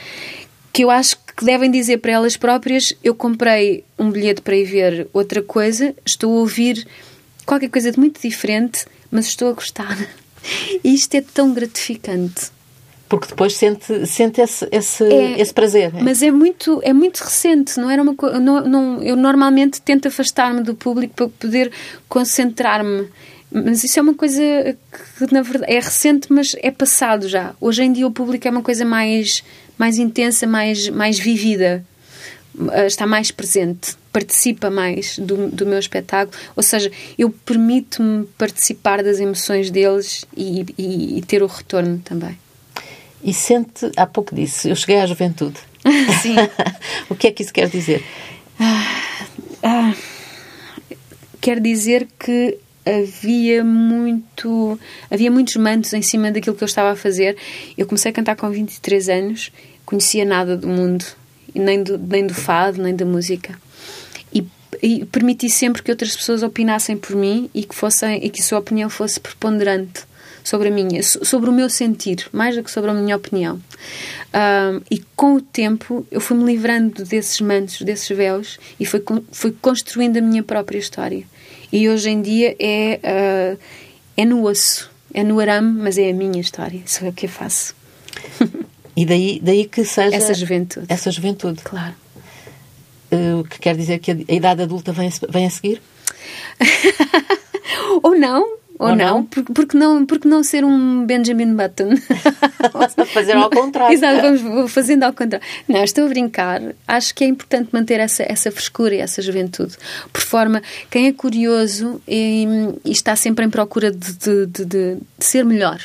que 0.73 0.83
eu 0.83 0.89
acho 0.89 1.15
que 1.37 1.45
devem 1.45 1.69
dizer 1.69 1.99
para 1.99 2.13
elas 2.13 2.35
próprias: 2.35 2.93
eu 3.03 3.13
comprei 3.13 3.85
um 3.97 4.09
bilhete 4.09 4.41
para 4.41 4.55
ir 4.55 4.65
ver 4.65 5.07
outra 5.13 5.43
coisa, 5.43 5.95
estou 6.03 6.35
a 6.35 6.39
ouvir 6.39 6.87
qualquer 7.45 7.69
coisa 7.69 7.91
de 7.91 7.99
muito 7.99 8.19
diferente, 8.19 8.85
mas 9.11 9.27
estou 9.27 9.49
a 9.49 9.53
gostar. 9.53 9.97
E 10.81 10.93
isto 10.93 11.13
é 11.15 11.21
tão 11.21 11.53
gratificante. 11.53 12.49
Porque 13.09 13.27
depois 13.27 13.57
sente, 13.57 14.05
sente 14.07 14.39
esse, 14.39 14.65
esse, 14.71 15.03
é, 15.03 15.41
esse 15.41 15.53
prazer. 15.53 15.93
É? 15.93 16.01
Mas 16.01 16.23
é 16.23 16.31
muito, 16.31 16.79
é 16.81 16.93
muito 16.93 17.19
recente, 17.19 17.77
não 17.77 17.89
era 17.89 18.01
uma 18.01 18.15
não, 18.39 18.61
não 18.61 19.03
Eu 19.03 19.17
normalmente 19.17 19.81
tento 19.81 20.07
afastar-me 20.07 20.63
do 20.63 20.73
público 20.73 21.13
para 21.13 21.27
poder 21.27 21.71
concentrar-me. 22.07 23.09
Mas 23.51 23.83
isso 23.83 23.97
é 23.97 24.01
uma 24.01 24.13
coisa 24.13 24.41
que, 25.17 25.33
na 25.33 25.41
verdade, 25.41 25.71
é 25.71 25.79
recente, 25.79 26.31
mas 26.31 26.55
é 26.59 26.69
passado 26.69 27.27
já. 27.27 27.55
Hoje 27.59 27.83
em 27.83 27.91
dia 27.91 28.05
o 28.05 28.11
público 28.11 28.47
é 28.47 28.51
uma 28.51 28.61
coisa 28.61 28.85
mais, 28.85 29.43
mais 29.77 29.97
intensa, 29.97 30.45
mais, 30.45 30.87
mais 30.89 31.17
vivida. 31.17 31.83
Eh, 32.71 32.87
está 32.87 33.07
mais 33.07 33.31
presente, 33.31 33.95
participa 34.11 34.69
mais 34.69 35.17
do, 35.17 35.47
do 35.49 35.65
meu 35.65 35.79
espetáculo, 35.79 36.37
ou 36.55 36.63
seja, 36.63 36.91
eu 37.17 37.29
permito-me 37.29 38.25
participar 38.37 39.01
das 39.01 39.19
emoções 39.19 39.71
deles 39.71 40.25
e, 40.35 40.65
e, 40.77 41.17
e, 41.17 41.21
ter 41.21 41.41
o 41.41 41.47
retorno 41.47 41.99
também. 42.03 42.37
E 43.23 43.33
sente, 43.33 43.89
há 43.95 44.05
pouco 44.05 44.35
disse, 44.35 44.69
eu 44.69 44.75
cheguei 44.75 44.97
à 44.99 45.05
juventude. 45.05 45.57
Sim. 46.21 46.35
o 47.09 47.15
que 47.15 47.27
é 47.27 47.31
que 47.31 47.43
isso 47.43 47.53
quer 47.53 47.69
dizer? 47.69 48.03
Ah, 48.59 49.25
ah, 49.63 49.93
quer 51.39 51.61
dizer 51.61 52.07
que 52.19 52.57
havia 52.89 53.63
muito 53.63 54.79
havia 55.11 55.29
muitos 55.29 55.55
mantos 55.55 55.93
em 55.93 56.01
cima 56.01 56.31
daquilo 56.31 56.55
que 56.55 56.63
eu 56.63 56.67
estava 56.67 56.91
a 56.91 56.95
fazer. 56.95 57.37
Eu 57.77 57.85
comecei 57.85 58.11
a 58.11 58.13
cantar 58.13 58.35
com 58.35 58.49
23 58.49 59.09
anos, 59.09 59.51
conhecia 59.85 60.25
nada 60.25 60.57
do 60.57 60.67
mundo 60.67 61.05
nem 61.55 61.81
do, 61.81 61.97
nem 61.97 62.25
do 62.25 62.33
fado, 62.33 62.81
nem 62.81 62.95
da 62.95 63.05
música. 63.05 63.57
E, 64.33 64.45
e 64.81 65.05
permiti 65.05 65.49
sempre 65.49 65.81
que 65.81 65.91
outras 65.91 66.15
pessoas 66.15 66.43
opinassem 66.43 66.97
por 66.97 67.15
mim 67.15 67.49
e 67.53 67.63
que, 67.63 67.75
fossem, 67.75 68.23
e 68.23 68.29
que 68.29 68.41
a 68.41 68.43
sua 68.43 68.59
opinião 68.59 68.89
fosse 68.89 69.19
preponderante 69.19 70.07
sobre 70.43 70.69
a 70.69 70.71
minha, 70.71 71.01
sobre 71.03 71.49
o 71.49 71.53
meu 71.53 71.69
sentir, 71.69 72.27
mais 72.31 72.55
do 72.55 72.63
que 72.63 72.71
sobre 72.71 72.89
a 72.89 72.93
minha 72.93 73.15
opinião. 73.15 73.61
Um, 74.33 74.81
e 74.89 75.01
com 75.15 75.35
o 75.35 75.41
tempo 75.41 76.05
eu 76.11 76.21
fui-me 76.21 76.43
livrando 76.45 77.03
desses 77.03 77.39
mantos, 77.41 77.81
desses 77.81 78.15
véus 78.15 78.59
e 78.79 78.85
fui, 78.85 79.03
fui 79.31 79.55
construindo 79.61 80.17
a 80.17 80.21
minha 80.21 80.43
própria 80.43 80.77
história. 80.77 81.25
E 81.71 81.87
hoje 81.89 82.09
em 82.09 82.21
dia 82.21 82.55
é, 82.59 82.99
uh, 83.03 83.59
é 84.17 84.25
no 84.25 84.45
osso, 84.45 84.89
é 85.13 85.23
no 85.23 85.39
arame, 85.39 85.81
mas 85.81 85.97
é 85.97 86.09
a 86.09 86.13
minha 86.13 86.39
história. 86.39 86.81
Isso 86.85 87.05
é 87.05 87.09
o 87.09 87.13
que 87.13 87.25
eu 87.25 87.29
faço. 87.29 87.75
E 88.95 89.05
daí, 89.05 89.39
daí 89.41 89.65
que 89.65 89.85
seja... 89.85 90.13
Essa 90.13 90.33
juventude. 90.33 90.85
Essa 90.89 91.09
juventude. 91.09 91.61
Claro. 91.63 91.95
Uh, 93.11 93.39
o 93.39 93.43
que 93.45 93.57
quer 93.57 93.77
dizer 93.77 93.99
que 93.99 94.11
a, 94.11 94.13
a 94.13 94.33
idade 94.33 94.61
adulta 94.61 94.91
vem 94.91 95.07
a, 95.07 95.31
vem 95.31 95.45
a 95.45 95.49
seguir? 95.49 95.81
ou 98.03 98.13
não, 98.17 98.57
ou, 98.79 98.91
ou 98.91 98.95
não, 98.95 99.15
não? 99.15 99.25
Porque, 99.25 99.53
porque, 99.53 99.77
não, 99.77 100.05
porque 100.05 100.25
não 100.25 100.41
ser 100.41 100.63
um 100.63 101.05
Benjamin 101.05 101.53
Button? 101.53 101.89
fazer 103.13 103.35
ao 103.35 103.49
contrário. 103.49 103.91
Exato, 103.93 104.37
vamos 104.37 104.71
fazendo 104.71 105.03
ao 105.03 105.11
contrário. 105.11 105.45
Não, 105.67 105.83
estou 105.83 106.05
a 106.05 106.07
brincar. 106.07 106.61
Acho 106.87 107.13
que 107.13 107.25
é 107.25 107.27
importante 107.27 107.69
manter 107.73 107.99
essa, 107.99 108.23
essa 108.23 108.49
frescura 108.49 108.95
e 108.95 108.99
essa 108.99 109.21
juventude. 109.21 109.75
Por 110.13 110.21
forma, 110.21 110.63
quem 110.89 111.07
é 111.07 111.11
curioso 111.11 112.01
e, 112.07 112.47
e 112.85 112.91
está 112.91 113.17
sempre 113.17 113.43
em 113.43 113.49
procura 113.49 113.91
de, 113.91 114.13
de, 114.13 114.45
de, 114.45 114.65
de, 114.65 114.97
ser 115.19 115.43
melhor, 115.43 115.81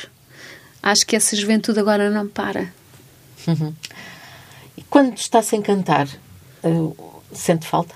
acho 0.81 1.05
que 1.05 1.17
essa 1.17 1.35
juventude 1.35 1.77
agora 1.77 2.09
não 2.09 2.29
para. 2.29 2.71
Uhum. 3.45 3.73
E 4.77 4.83
quando 4.83 5.17
está 5.17 5.41
sem 5.41 5.61
cantar, 5.61 6.07
uh, 6.63 6.95
sente 7.33 7.67
falta? 7.67 7.93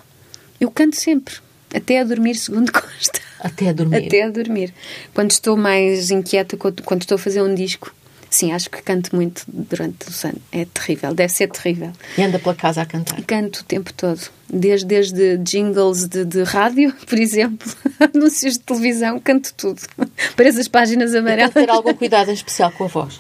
Eu 0.59 0.69
canto 0.69 0.97
sempre, 0.97 1.35
até 1.73 1.99
a 1.99 2.03
dormir, 2.03 2.35
segundo 2.35 2.71
Costa. 2.73 3.19
Até 3.39 3.69
a 3.69 3.73
dormir? 3.73 4.07
Até 4.07 4.23
a 4.23 4.29
dormir. 4.29 4.73
Quando 5.13 5.31
estou 5.31 5.55
mais 5.55 6.11
inquieta, 6.11 6.57
quando 6.57 7.01
estou 7.01 7.15
a 7.15 7.19
fazer 7.19 7.41
um 7.41 7.55
disco, 7.55 7.93
sim, 8.29 8.51
acho 8.51 8.69
que 8.69 8.81
canto 8.81 9.15
muito 9.15 9.43
durante 9.47 10.05
o 10.07 10.27
ano. 10.27 10.41
É 10.51 10.65
terrível, 10.65 11.13
deve 11.13 11.31
ser 11.31 11.47
terrível. 11.47 11.91
E 12.17 12.21
anda 12.21 12.37
pela 12.37 12.55
casa 12.55 12.81
a 12.81 12.85
cantar? 12.85 13.21
Canto 13.23 13.61
o 13.61 13.63
tempo 13.63 13.93
todo. 13.93 14.19
Desde, 14.51 14.85
desde 14.85 15.37
jingles 15.37 16.07
de, 16.07 16.25
de 16.25 16.43
rádio, 16.43 16.93
por 17.07 17.19
exemplo, 17.19 17.71
anúncios 18.13 18.53
de 18.53 18.59
televisão, 18.59 19.19
canto 19.19 19.53
tudo. 19.55 19.81
Para 20.35 20.47
essas 20.47 20.67
páginas 20.67 21.15
amarelas. 21.15 21.51
E 21.51 21.53
ter 21.53 21.69
algum 21.69 21.93
cuidado 21.93 22.29
em 22.29 22.33
especial 22.33 22.71
com 22.71 22.85
a 22.85 22.87
voz? 22.87 23.19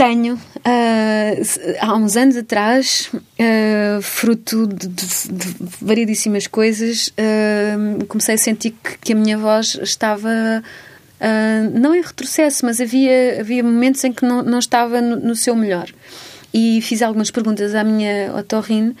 Tenho. 0.00 0.36
Uh, 0.36 1.76
há 1.78 1.94
uns 1.94 2.16
anos 2.16 2.34
atrás, 2.34 3.10
uh, 3.12 4.00
fruto 4.00 4.66
de, 4.66 4.88
de, 4.88 5.06
de, 5.30 5.54
variedíssimas 5.78 6.46
coisas, 6.46 7.08
uh, 7.08 8.06
comecei 8.06 8.36
a 8.36 8.38
sentir 8.38 8.70
que, 8.82 8.96
que, 8.96 9.12
a 9.12 9.14
minha 9.14 9.36
voz 9.36 9.78
estava. 9.82 10.62
não 11.74 11.94
em 11.94 12.00
retrocesso, 12.00 12.64
mas 12.64 12.80
havia, 12.80 13.40
havia 13.40 13.62
momentos 13.62 14.02
em 14.02 14.10
que 14.10 14.24
não, 14.24 14.42
não 14.42 14.58
estava 14.58 15.02
no, 15.02 15.16
no 15.16 15.36
seu 15.36 15.54
melhor. 15.54 15.90
E 16.52 16.80
fiz 16.80 17.02
algumas 17.02 17.30
perguntas 17.30 17.74
à 17.74 17.84
minha 17.84 18.34
otorrino 18.34 18.96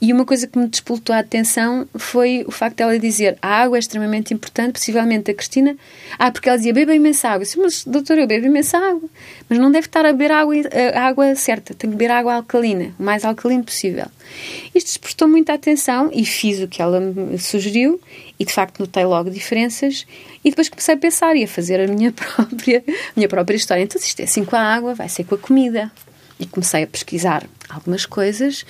e 0.00 0.14
uma 0.14 0.24
coisa 0.24 0.46
que 0.46 0.58
me 0.58 0.66
despoltou 0.66 1.14
a 1.14 1.18
atenção 1.18 1.86
foi 1.94 2.42
o 2.48 2.50
facto 2.50 2.78
dela 2.78 2.98
dizer 2.98 3.36
a 3.42 3.62
água 3.62 3.76
é 3.76 3.80
extremamente 3.80 4.32
importante, 4.32 4.72
possivelmente 4.72 5.30
a 5.30 5.34
Cristina. 5.34 5.76
Ah, 6.18 6.32
porque 6.32 6.48
ela 6.48 6.56
dizia 6.56 6.72
beba 6.72 6.94
imensa 6.94 7.28
água. 7.28 7.40
Eu 7.40 7.44
disse, 7.44 7.58
mas 7.58 7.84
doutora, 7.84 8.22
eu 8.22 8.26
bebo 8.26 8.46
imensa 8.46 8.78
água. 8.78 9.10
Mas 9.46 9.58
não 9.58 9.70
deve 9.70 9.88
estar 9.88 10.06
a 10.06 10.12
beber 10.12 10.32
água, 10.32 10.54
a 10.94 11.00
água 11.02 11.34
certa, 11.34 11.74
tem 11.74 11.90
que 11.90 11.96
beber 11.96 12.10
água 12.12 12.34
alcalina, 12.34 12.94
o 12.98 13.02
mais 13.02 13.26
alcalino 13.26 13.62
possível. 13.62 14.06
Isto 14.74 14.86
despertou 14.86 15.28
muita 15.28 15.52
atenção 15.52 16.10
e 16.14 16.24
fiz 16.24 16.60
o 16.60 16.68
que 16.68 16.80
ela 16.80 16.98
me 16.98 17.38
sugeriu 17.38 18.00
e 18.38 18.44
de 18.46 18.52
facto 18.54 18.80
notei 18.80 19.04
logo 19.04 19.28
diferenças 19.28 20.06
e 20.42 20.48
depois 20.48 20.70
comecei 20.70 20.94
a 20.94 20.98
pensar 20.98 21.36
e 21.36 21.44
a 21.44 21.48
fazer 21.48 21.78
a 21.78 21.86
minha 21.86 22.10
própria, 22.16 22.82
a 22.86 23.12
minha 23.14 23.28
própria 23.28 23.56
história. 23.56 23.82
Então, 23.82 24.00
se 24.00 24.08
isto 24.08 24.20
é 24.20 24.24
assim 24.24 24.46
com 24.46 24.56
a 24.56 24.62
água, 24.62 24.94
vai 24.94 25.10
ser 25.10 25.24
com 25.24 25.34
a 25.34 25.38
comida 25.38 25.92
e 26.40 26.46
comecei 26.46 26.82
a 26.82 26.86
pesquisar 26.86 27.46
algumas 27.68 28.04
coisas 28.04 28.64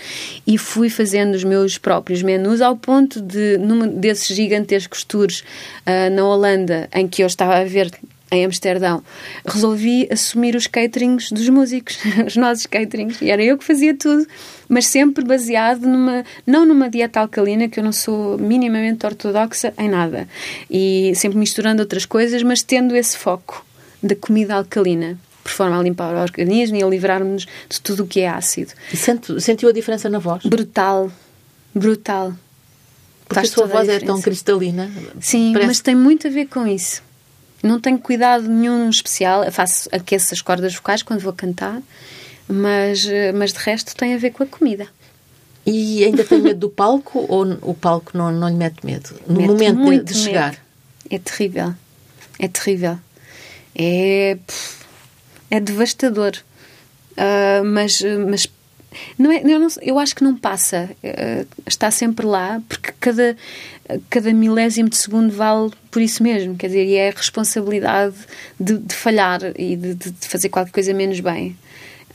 e 0.47 0.59
fui 0.59 0.91
fazendo 0.91 1.35
os 1.35 1.45
meus 1.45 1.79
próprios 1.79 2.23
menus 2.23 2.61
ao 2.61 2.77
ponto 2.77 3.21
de, 3.21 3.57
num 3.59 3.87
desses 3.87 4.37
gigantescos 4.37 5.05
tours 5.05 5.41
uh, 5.41 6.15
na 6.15 6.27
Holanda, 6.27 6.89
em 6.93 7.09
que 7.09 7.23
eu 7.23 7.27
estava 7.27 7.57
a 7.57 7.65
ver 7.65 7.91
em 8.33 8.45
Amsterdão, 8.45 9.03
resolvi 9.45 10.07
assumir 10.11 10.55
os 10.55 10.67
caterings 10.69 11.33
dos 11.33 11.49
músicos, 11.49 11.99
os 12.25 12.37
nossos 12.37 12.65
caterings, 12.65 13.21
e 13.21 13.29
era 13.29 13.43
eu 13.43 13.59
que 13.59 13.65
fazia 13.65 13.93
tudo, 13.93 14.25
mas 14.69 14.87
sempre 14.87 15.25
baseado 15.25 15.83
numa, 15.83 16.25
não 16.47 16.65
numa 16.65 16.89
dieta 16.89 17.21
alcalina, 17.21 17.69
que 17.69 17.81
eu 17.81 17.85
não 17.85 17.93
sou 17.93 18.39
minimamente 18.39 19.05
ortodoxa 19.05 19.75
em 19.77 19.89
nada, 19.89 20.29
e 20.71 21.13
sempre 21.17 21.39
misturando 21.39 21.83
outras 21.83 22.07
coisas, 22.07 22.43
mas 22.45 22.63
tendo 22.63 22.95
esse 22.95 23.19
foco 23.19 23.67
da 24.01 24.15
comida 24.15 24.55
alcalina 24.55 25.19
por 25.51 25.57
forma 25.57 25.79
a 25.79 25.83
limpar 25.83 26.15
o 26.15 26.19
organismo 26.21 26.77
e 26.77 26.83
a 26.83 26.87
livrar-nos 26.87 27.47
de 27.69 27.81
tudo 27.81 28.05
o 28.05 28.07
que 28.07 28.21
é 28.21 28.29
ácido. 28.29 28.73
E 28.93 28.97
sentiu 29.41 29.69
a 29.69 29.73
diferença 29.73 30.09
na 30.09 30.19
voz? 30.19 30.43
Brutal. 30.45 31.11
Brutal. 31.75 32.33
Porque 33.27 33.35
Faz 33.35 33.51
a 33.51 33.53
sua 33.55 33.63
toda 33.69 33.75
a 33.75 33.77
voz 33.85 33.89
é 33.89 34.01
tão 34.01 34.21
cristalina. 34.21 34.91
Sim, 35.21 35.53
Parece- 35.53 35.67
mas 35.69 35.81
tem 35.81 35.95
muito 35.95 36.27
a 36.27 36.31
ver 36.31 36.47
com 36.47 36.67
isso. 36.67 37.03
Não 37.63 37.79
tenho 37.81 37.99
cuidado 37.99 38.49
nenhum 38.49 38.89
especial. 38.91 39.45
Eu 39.45 39.53
faço, 39.53 39.89
aqueço 39.93 40.33
as 40.35 40.41
cordas 40.43 40.75
vocais 40.75 41.03
quando 41.03 41.21
vou 41.21 41.33
cantar, 41.33 41.81
mas, 42.49 43.05
eh, 43.07 43.33
mas 43.33 43.53
de 43.53 43.59
resto 43.59 43.95
tem 43.95 44.15
a 44.15 44.19
ver 44.19 44.31
com 44.31 44.43
a 44.43 44.47
comida. 44.47 44.87
E 45.67 46.03
ainda 46.03 46.25
tem 46.25 46.41
medo 46.41 46.59
do 46.61 46.71
palco 46.71 47.25
ou 47.29 47.47
o 47.63 47.75
palco 47.75 48.17
não, 48.17 48.33
não 48.33 48.49
lhe 48.49 48.55
mete 48.57 48.85
medo? 48.85 49.11
No 49.29 49.37
Mete 49.37 49.47
momento 49.49 49.77
de- 49.77 49.85
de, 49.85 49.91
medo. 49.91 50.15
chegar. 50.15 50.57
É 51.09 51.19
terrível. 51.19 51.75
É 52.39 52.49
terrível. 52.49 52.99
É, 53.75 54.39
pff, 54.47 54.80
é 55.51 55.59
devastador. 55.61 56.33
Ah, 57.17 57.63
mas, 57.65 58.01
mas 58.29 58.47
não 59.19 59.31
é, 59.31 59.43
eu, 59.45 59.59
não- 59.59 59.69
eu 59.83 59.99
acho 59.99 60.15
que 60.15 60.25
não 60.25 60.37
passa. 60.37 60.91
Ah, 61.05 61.45
está 61.67 61.91
sempre 61.91 62.25
lá, 62.27 62.61
porque 62.69 62.93
cada, 63.01 63.37
cada 64.09 64.33
milésimo 64.33 64.89
de 64.89 64.97
segundo 64.97 65.33
vale 65.33 65.71
por 65.91 66.01
isso 66.01 66.23
mesmo. 66.23 66.57
Quer 66.57 66.69
dizer, 66.69 66.85
e 66.87 66.95
é 66.97 67.09
a 67.09 67.13
responsabilidade 67.13 68.15
de, 68.59 68.79
de 68.79 68.95
falhar 68.95 69.41
e 69.59 69.77
de, 69.77 69.95
de- 69.95 70.15
fazer 70.29 70.49
qualquer 70.49 70.73
coisa 70.73 70.95
menos 70.95 71.21
bem. 71.21 71.57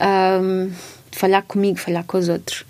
Ah, 0.00 0.40
falhar 1.12 1.42
comigo, 1.44 1.78
falhar 1.78 2.04
com 2.04 2.18
os 2.18 2.28
outros. 2.28 2.64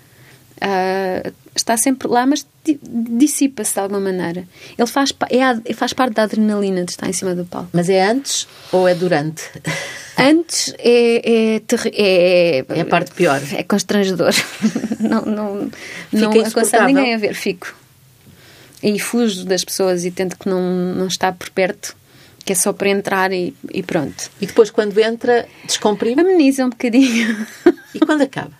Ah, 0.61 1.31
está 1.55 1.75
sempre 1.77 2.07
lá, 2.07 2.25
mas 2.25 2.45
dissipa-se 2.75 3.73
de 3.73 3.79
alguma 3.79 3.99
maneira. 3.99 4.47
Ele 4.77 4.87
faz, 4.87 5.13
é 5.29 5.73
faz 5.73 5.93
parte 5.93 6.13
da 6.13 6.23
adrenalina 6.23 6.83
de 6.83 6.91
estar 6.91 7.07
em 7.07 7.13
cima 7.13 7.35
do 7.35 7.45
palco. 7.45 7.69
Mas 7.73 7.89
é 7.89 8.05
antes 8.05 8.47
ou 8.71 8.87
é 8.87 8.95
durante? 8.95 9.43
Antes 10.19 10.73
é, 10.79 11.59
é, 11.59 11.61
é, 11.93 12.65
É 12.69 12.81
a 12.81 12.85
parte 12.85 13.11
pior. 13.11 13.39
É 13.53 13.61
constrangedor. 13.61 14.33
não 14.99 15.21
não, 15.21 15.71
não 16.11 16.31
aconselho 16.41 16.87
ninguém 16.87 17.13
a 17.13 17.17
ver, 17.19 17.35
fico. 17.35 17.75
E 18.81 18.99
fujo 18.99 19.45
das 19.45 19.63
pessoas 19.63 20.05
e 20.05 20.11
tento 20.11 20.35
que 20.37 20.49
não, 20.49 20.61
não 20.95 21.05
está 21.05 21.31
por 21.31 21.49
perto, 21.51 21.95
que 22.47 22.53
é 22.53 22.55
só 22.55 22.71
para 22.71 22.89
entrar 22.89 23.33
e, 23.33 23.53
e 23.73 23.83
pronto. 23.83 24.31
E 24.41 24.45
depois, 24.47 24.71
quando 24.71 24.97
entra, 24.99 25.45
descomprime. 25.65 26.21
Ameniza 26.21 26.65
um 26.65 26.69
bocadinho. 26.69 27.45
E 27.95 27.99
quando 27.99 28.21
acaba? 28.21 28.51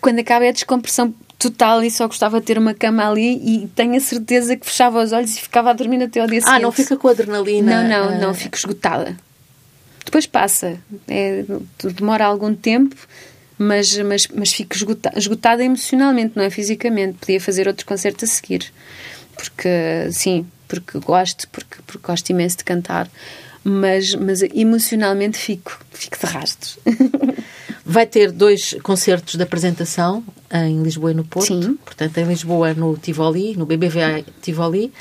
Quando 0.00 0.20
acaba 0.20 0.44
é 0.44 0.50
a 0.50 0.52
descompressão 0.52 1.12
total 1.36 1.82
e 1.82 1.90
só 1.90 2.06
gostava 2.06 2.38
de 2.38 2.46
ter 2.46 2.58
uma 2.58 2.74
cama 2.74 3.08
ali 3.10 3.34
e 3.44 3.66
tenho 3.74 3.96
a 3.96 4.00
certeza 4.00 4.56
que 4.56 4.64
fechava 4.64 5.02
os 5.02 5.10
olhos 5.10 5.34
e 5.36 5.40
ficava 5.40 5.70
a 5.70 5.72
dormir 5.72 6.00
até 6.00 6.20
ao 6.20 6.28
dia 6.28 6.40
seguinte. 6.40 6.56
Ah, 6.58 6.60
não 6.60 6.70
fica 6.70 6.96
com 6.96 7.08
adrenalina? 7.08 7.82
Não, 7.82 7.88
não, 7.88 8.14
ah, 8.14 8.18
não, 8.18 8.34
fico 8.34 8.56
esgotada. 8.56 9.16
Depois 10.04 10.26
passa. 10.26 10.78
É, 11.08 11.44
demora 11.96 12.24
algum 12.26 12.54
tempo, 12.54 12.94
mas, 13.58 13.96
mas, 13.98 14.28
mas 14.28 14.52
fico 14.52 14.76
esgota- 14.76 15.12
esgotada 15.16 15.64
emocionalmente, 15.64 16.36
não 16.36 16.44
é 16.44 16.50
fisicamente. 16.50 17.18
Podia 17.18 17.40
fazer 17.40 17.66
outros 17.66 17.84
concertos 17.84 18.30
a 18.30 18.32
seguir. 18.32 18.72
Porque, 19.34 19.68
sim, 20.12 20.46
porque 20.72 20.98
gosto, 20.98 21.46
porque, 21.48 21.76
porque 21.86 22.06
gosto 22.06 22.30
imenso 22.30 22.56
de 22.58 22.64
cantar. 22.64 23.10
Mas, 23.64 24.14
mas 24.14 24.42
emocionalmente 24.42 25.36
fico, 25.38 25.78
fico 25.92 26.18
de 26.18 26.26
rastros. 26.32 26.78
Vai 27.84 28.06
ter 28.06 28.32
dois 28.32 28.74
concertos 28.82 29.34
de 29.36 29.42
apresentação 29.42 30.24
em 30.50 30.82
Lisboa 30.82 31.12
e 31.12 31.14
no 31.14 31.24
Porto. 31.24 31.46
Sim. 31.46 31.78
Portanto, 31.84 32.16
em 32.18 32.24
Lisboa, 32.24 32.74
no 32.74 32.96
Tivoli, 32.96 33.54
no 33.56 33.66
BBVA 33.66 34.24
Tivoli, 34.40 34.92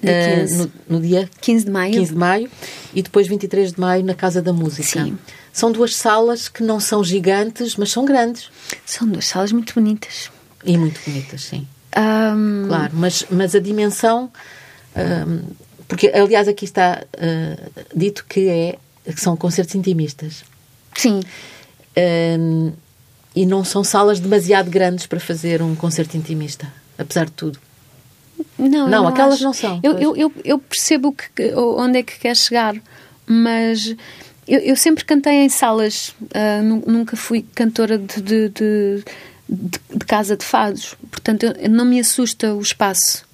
15. 0.00 0.56
no, 0.56 0.72
no 0.88 1.00
dia 1.00 1.28
15 1.40 1.64
de 1.64 1.70
maio. 1.70 1.92
15 1.92 2.12
de 2.12 2.18
maio 2.18 2.50
e 2.94 3.02
depois 3.02 3.26
23 3.26 3.72
de 3.72 3.80
maio 3.80 4.04
na 4.04 4.14
Casa 4.14 4.40
da 4.40 4.52
Música. 4.52 5.02
Sim. 5.04 5.18
São 5.52 5.72
duas 5.72 5.94
salas 5.96 6.48
que 6.48 6.62
não 6.62 6.78
são 6.80 7.02
gigantes, 7.02 7.76
mas 7.76 7.90
são 7.90 8.04
grandes 8.04 8.48
São 8.84 9.06
duas 9.08 9.26
salas 9.26 9.52
muito 9.52 9.74
bonitas. 9.74 10.30
e 10.64 10.76
muito 10.78 11.00
bonitas, 11.06 11.42
sim. 11.42 11.66
Ahm, 11.94 12.66
Claro, 12.68 12.92
mas, 12.94 13.26
mas 13.30 13.54
a 13.54 13.58
dimensão. 13.58 14.30
Porque, 15.88 16.08
aliás, 16.08 16.48
aqui 16.48 16.64
está 16.64 17.04
ah, 17.16 17.68
dito 17.94 18.24
que, 18.28 18.48
é, 18.48 18.78
que 19.04 19.20
são 19.20 19.36
concertos 19.36 19.74
intimistas. 19.74 20.44
Sim, 20.94 21.20
Hum, 22.38 22.72
e 23.34 23.46
não 23.46 23.64
são 23.64 23.82
salas 23.82 24.20
demasiado 24.20 24.70
grandes 24.70 25.06
para 25.06 25.18
fazer 25.20 25.62
um 25.62 25.74
concerto 25.74 26.16
intimista, 26.16 26.70
apesar 26.98 27.24
de 27.26 27.32
tudo. 27.32 27.58
Não, 28.58 28.86
Não, 28.88 29.02
eu 29.04 29.08
aquelas 29.08 29.34
acho. 29.36 29.44
não 29.44 29.52
são, 29.54 29.80
Eu, 29.82 29.98
eu, 29.98 30.16
eu, 30.16 30.32
eu 30.44 30.58
percebo 30.58 31.12
que, 31.12 31.54
onde 31.54 31.98
é 31.98 32.02
que 32.02 32.18
quer 32.18 32.36
chegar, 32.36 32.74
mas 33.26 33.94
eu, 34.46 34.60
eu 34.60 34.76
sempre 34.76 35.04
cantei 35.06 35.36
em 35.36 35.48
salas, 35.48 36.14
nu- 36.64 36.84
nunca 36.86 37.16
fui 37.16 37.46
cantora 37.54 37.96
de, 37.98 38.20
de, 38.20 38.48
de, 38.50 39.04
de- 39.48 40.04
casa 40.06 40.36
de 40.36 40.44
fados, 40.44 40.94
portanto 41.10 41.46
não 41.70 41.84
me 41.86 41.98
assusta 41.98 42.54
o 42.54 42.60
espaço. 42.60 43.24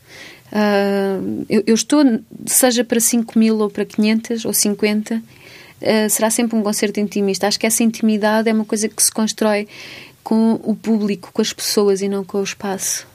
Ah, 0.53 1.19
eu, 1.49 1.65
eu 1.67 1.75
estou, 1.75 2.05
seja 2.47 2.85
para 2.85 3.01
5 3.01 3.38
mil 3.38 3.59
ou 3.59 3.71
para 3.71 3.87
500 3.87 4.45
ou 4.45 4.53
50, 4.53 5.23
ah, 5.83 6.09
será 6.11 6.31
sempre 6.31 6.57
um 6.57 6.62
concerto 6.62 7.01
intimista. 7.01 7.49
Acho 7.49 7.59
que 7.59 7.67
essa 7.67 7.83
intimidade 7.83 8.51
é 8.51 8.53
uma 8.53 8.67
coisa 8.67 8.88
que 8.88 9.03
se 9.03 9.11
constrói 9.11 9.67
com 10.23 10.61
o 10.62 10.77
público, 10.77 11.31
com 11.33 11.41
as 11.41 11.53
pessoas 11.53 12.03
e 12.03 12.09
não 12.09 12.23
com 12.23 12.38
o 12.38 12.45
espaço. 12.45 13.07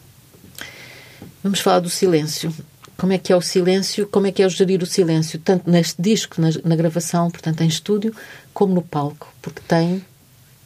Vamos 1.43 1.59
falar 1.59 1.79
do 1.79 1.89
silêncio. 1.89 2.53
Como 2.97 3.13
é 3.13 3.17
que 3.19 3.31
é 3.31 3.35
o 3.35 3.41
silêncio? 3.41 4.07
Como 4.07 4.25
é 4.25 4.31
que 4.31 4.41
é 4.41 4.45
o 4.47 4.49
gerir 4.49 4.81
o 4.81 4.85
silêncio? 4.87 5.39
Tanto 5.39 5.69
neste 5.69 6.01
disco, 6.01 6.41
na, 6.41 6.49
na 6.65 6.75
gravação, 6.75 7.29
portanto, 7.29 7.61
em 7.61 7.67
estúdio, 7.67 8.13
como 8.53 8.73
no 8.73 8.81
palco. 8.81 9.31
Porque 9.41 9.61
tem. 9.67 10.03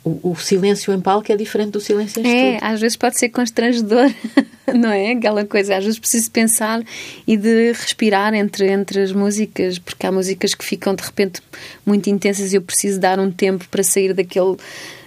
O, 0.04 0.32
o 0.32 0.36
silêncio 0.36 0.92
em 0.94 1.00
palco 1.00 1.32
é 1.32 1.36
diferente 1.38 1.72
do 1.72 1.80
silêncio 1.80 2.20
em 2.22 2.26
É, 2.28 2.50
estúdio. 2.54 2.68
às 2.74 2.80
vezes 2.82 2.98
pode 2.98 3.20
ser 3.20 3.30
constrangedor, 3.30 4.12
não 4.74 4.90
é? 4.90 5.12
Aquela 5.12 5.46
coisa, 5.46 5.78
às 5.78 5.84
vezes 5.84 6.00
preciso 6.00 6.32
pensar 6.32 6.82
e 7.28 7.38
de 7.38 7.72
respirar 7.72 8.34
entre, 8.34 8.68
entre 8.72 9.00
as 9.02 9.12
músicas, 9.12 9.78
porque 9.78 10.08
há 10.08 10.12
músicas 10.12 10.56
que 10.56 10.66
ficam 10.66 10.96
de 10.96 11.04
repente 11.04 11.40
muito 11.86 12.10
intensas 12.10 12.52
e 12.52 12.56
eu 12.56 12.64
preciso 12.64 13.00
dar 13.00 13.20
um 13.20 13.32
tempo 13.32 13.68
para 13.70 13.84
sair 13.84 14.12
daquele, 14.14 14.58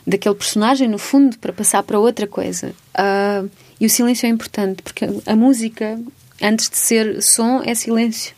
daquele 0.06 0.34
personagem, 0.36 0.86
no 0.86 0.98
fundo, 0.98 1.36
para 1.40 1.52
passar 1.52 1.82
para 1.82 1.98
outra 1.98 2.28
coisa. 2.28 2.72
Ah, 2.94 3.44
e 3.80 3.86
o 3.86 3.90
silêncio 3.90 4.26
é 4.26 4.28
importante, 4.28 4.80
porque 4.80 5.06
a 5.26 5.34
música, 5.34 5.98
antes 6.40 6.70
de 6.70 6.76
ser 6.76 7.20
som, 7.20 7.60
é 7.64 7.74
silêncio. 7.74 8.32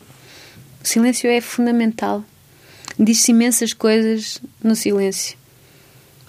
O 0.83 0.88
silêncio 0.88 1.29
é 1.29 1.38
fundamental. 1.42 2.25
Diz-se 2.99 3.31
imensas 3.33 3.75
coisas 3.75 4.40
no 4.64 4.75
silêncio 4.75 5.37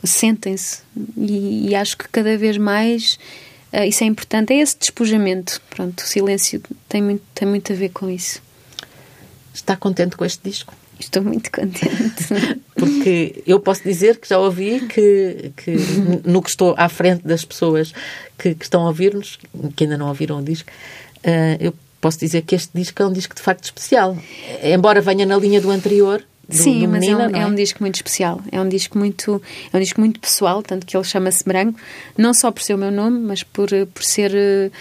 sentem-se. 0.08 0.80
E, 1.16 1.70
e 1.70 1.76
acho 1.76 1.98
que 1.98 2.08
cada 2.10 2.38
vez 2.38 2.58
mais 2.58 3.20
uh, 3.74 3.84
isso 3.84 4.04
é 4.04 4.08
importante 4.08 4.54
é 4.54 4.58
esse 4.58 4.78
despojamento. 4.78 5.62
Pronto 5.70 6.00
o 6.00 6.08
silêncio 6.08 6.62
tem 6.90 7.02
muito 7.02 7.24
tem 7.34 7.48
muito 7.48 7.72
a 7.72 7.76
ver 7.76 7.90
com 7.90 8.10
isso. 8.10 8.42
Está 9.54 9.76
contente 9.76 10.16
com 10.16 10.26
este 10.26 10.50
disco? 10.50 10.74
estou 11.00 11.22
muito 11.22 11.52
contente. 11.52 12.28
Porque 12.76 13.44
eu 13.46 13.60
posso 13.60 13.84
dizer 13.84 14.18
que 14.18 14.28
já 14.28 14.40
ouvi 14.40 14.82
que, 14.88 15.52
que 15.56 15.76
no 16.26 16.42
que 16.42 16.50
estou 16.50 16.76
à 16.78 16.90
frente 16.90 17.26
das 17.26 17.46
pessoas 17.46 17.94
que, 18.38 18.56
que 18.56 18.66
estão 18.66 18.84
a 18.84 18.88
ouvir-nos, 18.88 19.40
que 19.76 19.84
ainda 19.84 19.98
não 19.98 20.08
ouviram 20.08 20.40
o 20.40 20.44
disco, 20.44 20.70
eh, 21.24 21.58
eu 21.60 21.74
posso 22.00 22.20
dizer 22.20 22.44
que 22.44 22.56
este 22.56 22.72
disco 22.74 23.02
é 23.02 23.06
um 23.06 23.12
disco 23.12 23.36
de 23.36 23.42
facto 23.42 23.64
especial. 23.64 24.18
Embora 24.64 25.02
venha 25.02 25.26
na 25.26 25.38
linha 25.38 25.60
do 25.60 25.72
anterior, 25.72 26.24
do, 26.48 26.56
Sim, 26.56 26.82
do 26.82 26.88
mas 26.90 27.04
é, 27.04 27.16
um, 27.16 27.30
não 27.30 27.40
é 27.40 27.46
um 27.46 27.56
disco 27.56 27.82
muito 27.82 27.96
especial. 27.96 28.42
É 28.52 28.60
um 28.62 28.70
disco 28.70 28.98
muito, 28.98 29.42
é 29.74 29.78
um 29.78 29.80
disco 29.80 30.00
muito 30.00 30.20
pessoal, 30.20 30.64
tanto 30.64 30.86
que 30.86 30.96
ele 30.96 31.04
chama-se 31.04 31.44
Branco, 31.44 31.80
não 32.18 32.34
só 32.34 32.52
por 32.52 32.62
ser 32.64 32.74
o 32.76 32.78
meu 32.78 32.92
nome, 32.92 33.20
mas 33.20 33.44
por, 33.44 33.70
por 33.94 34.04
ser, 34.04 34.72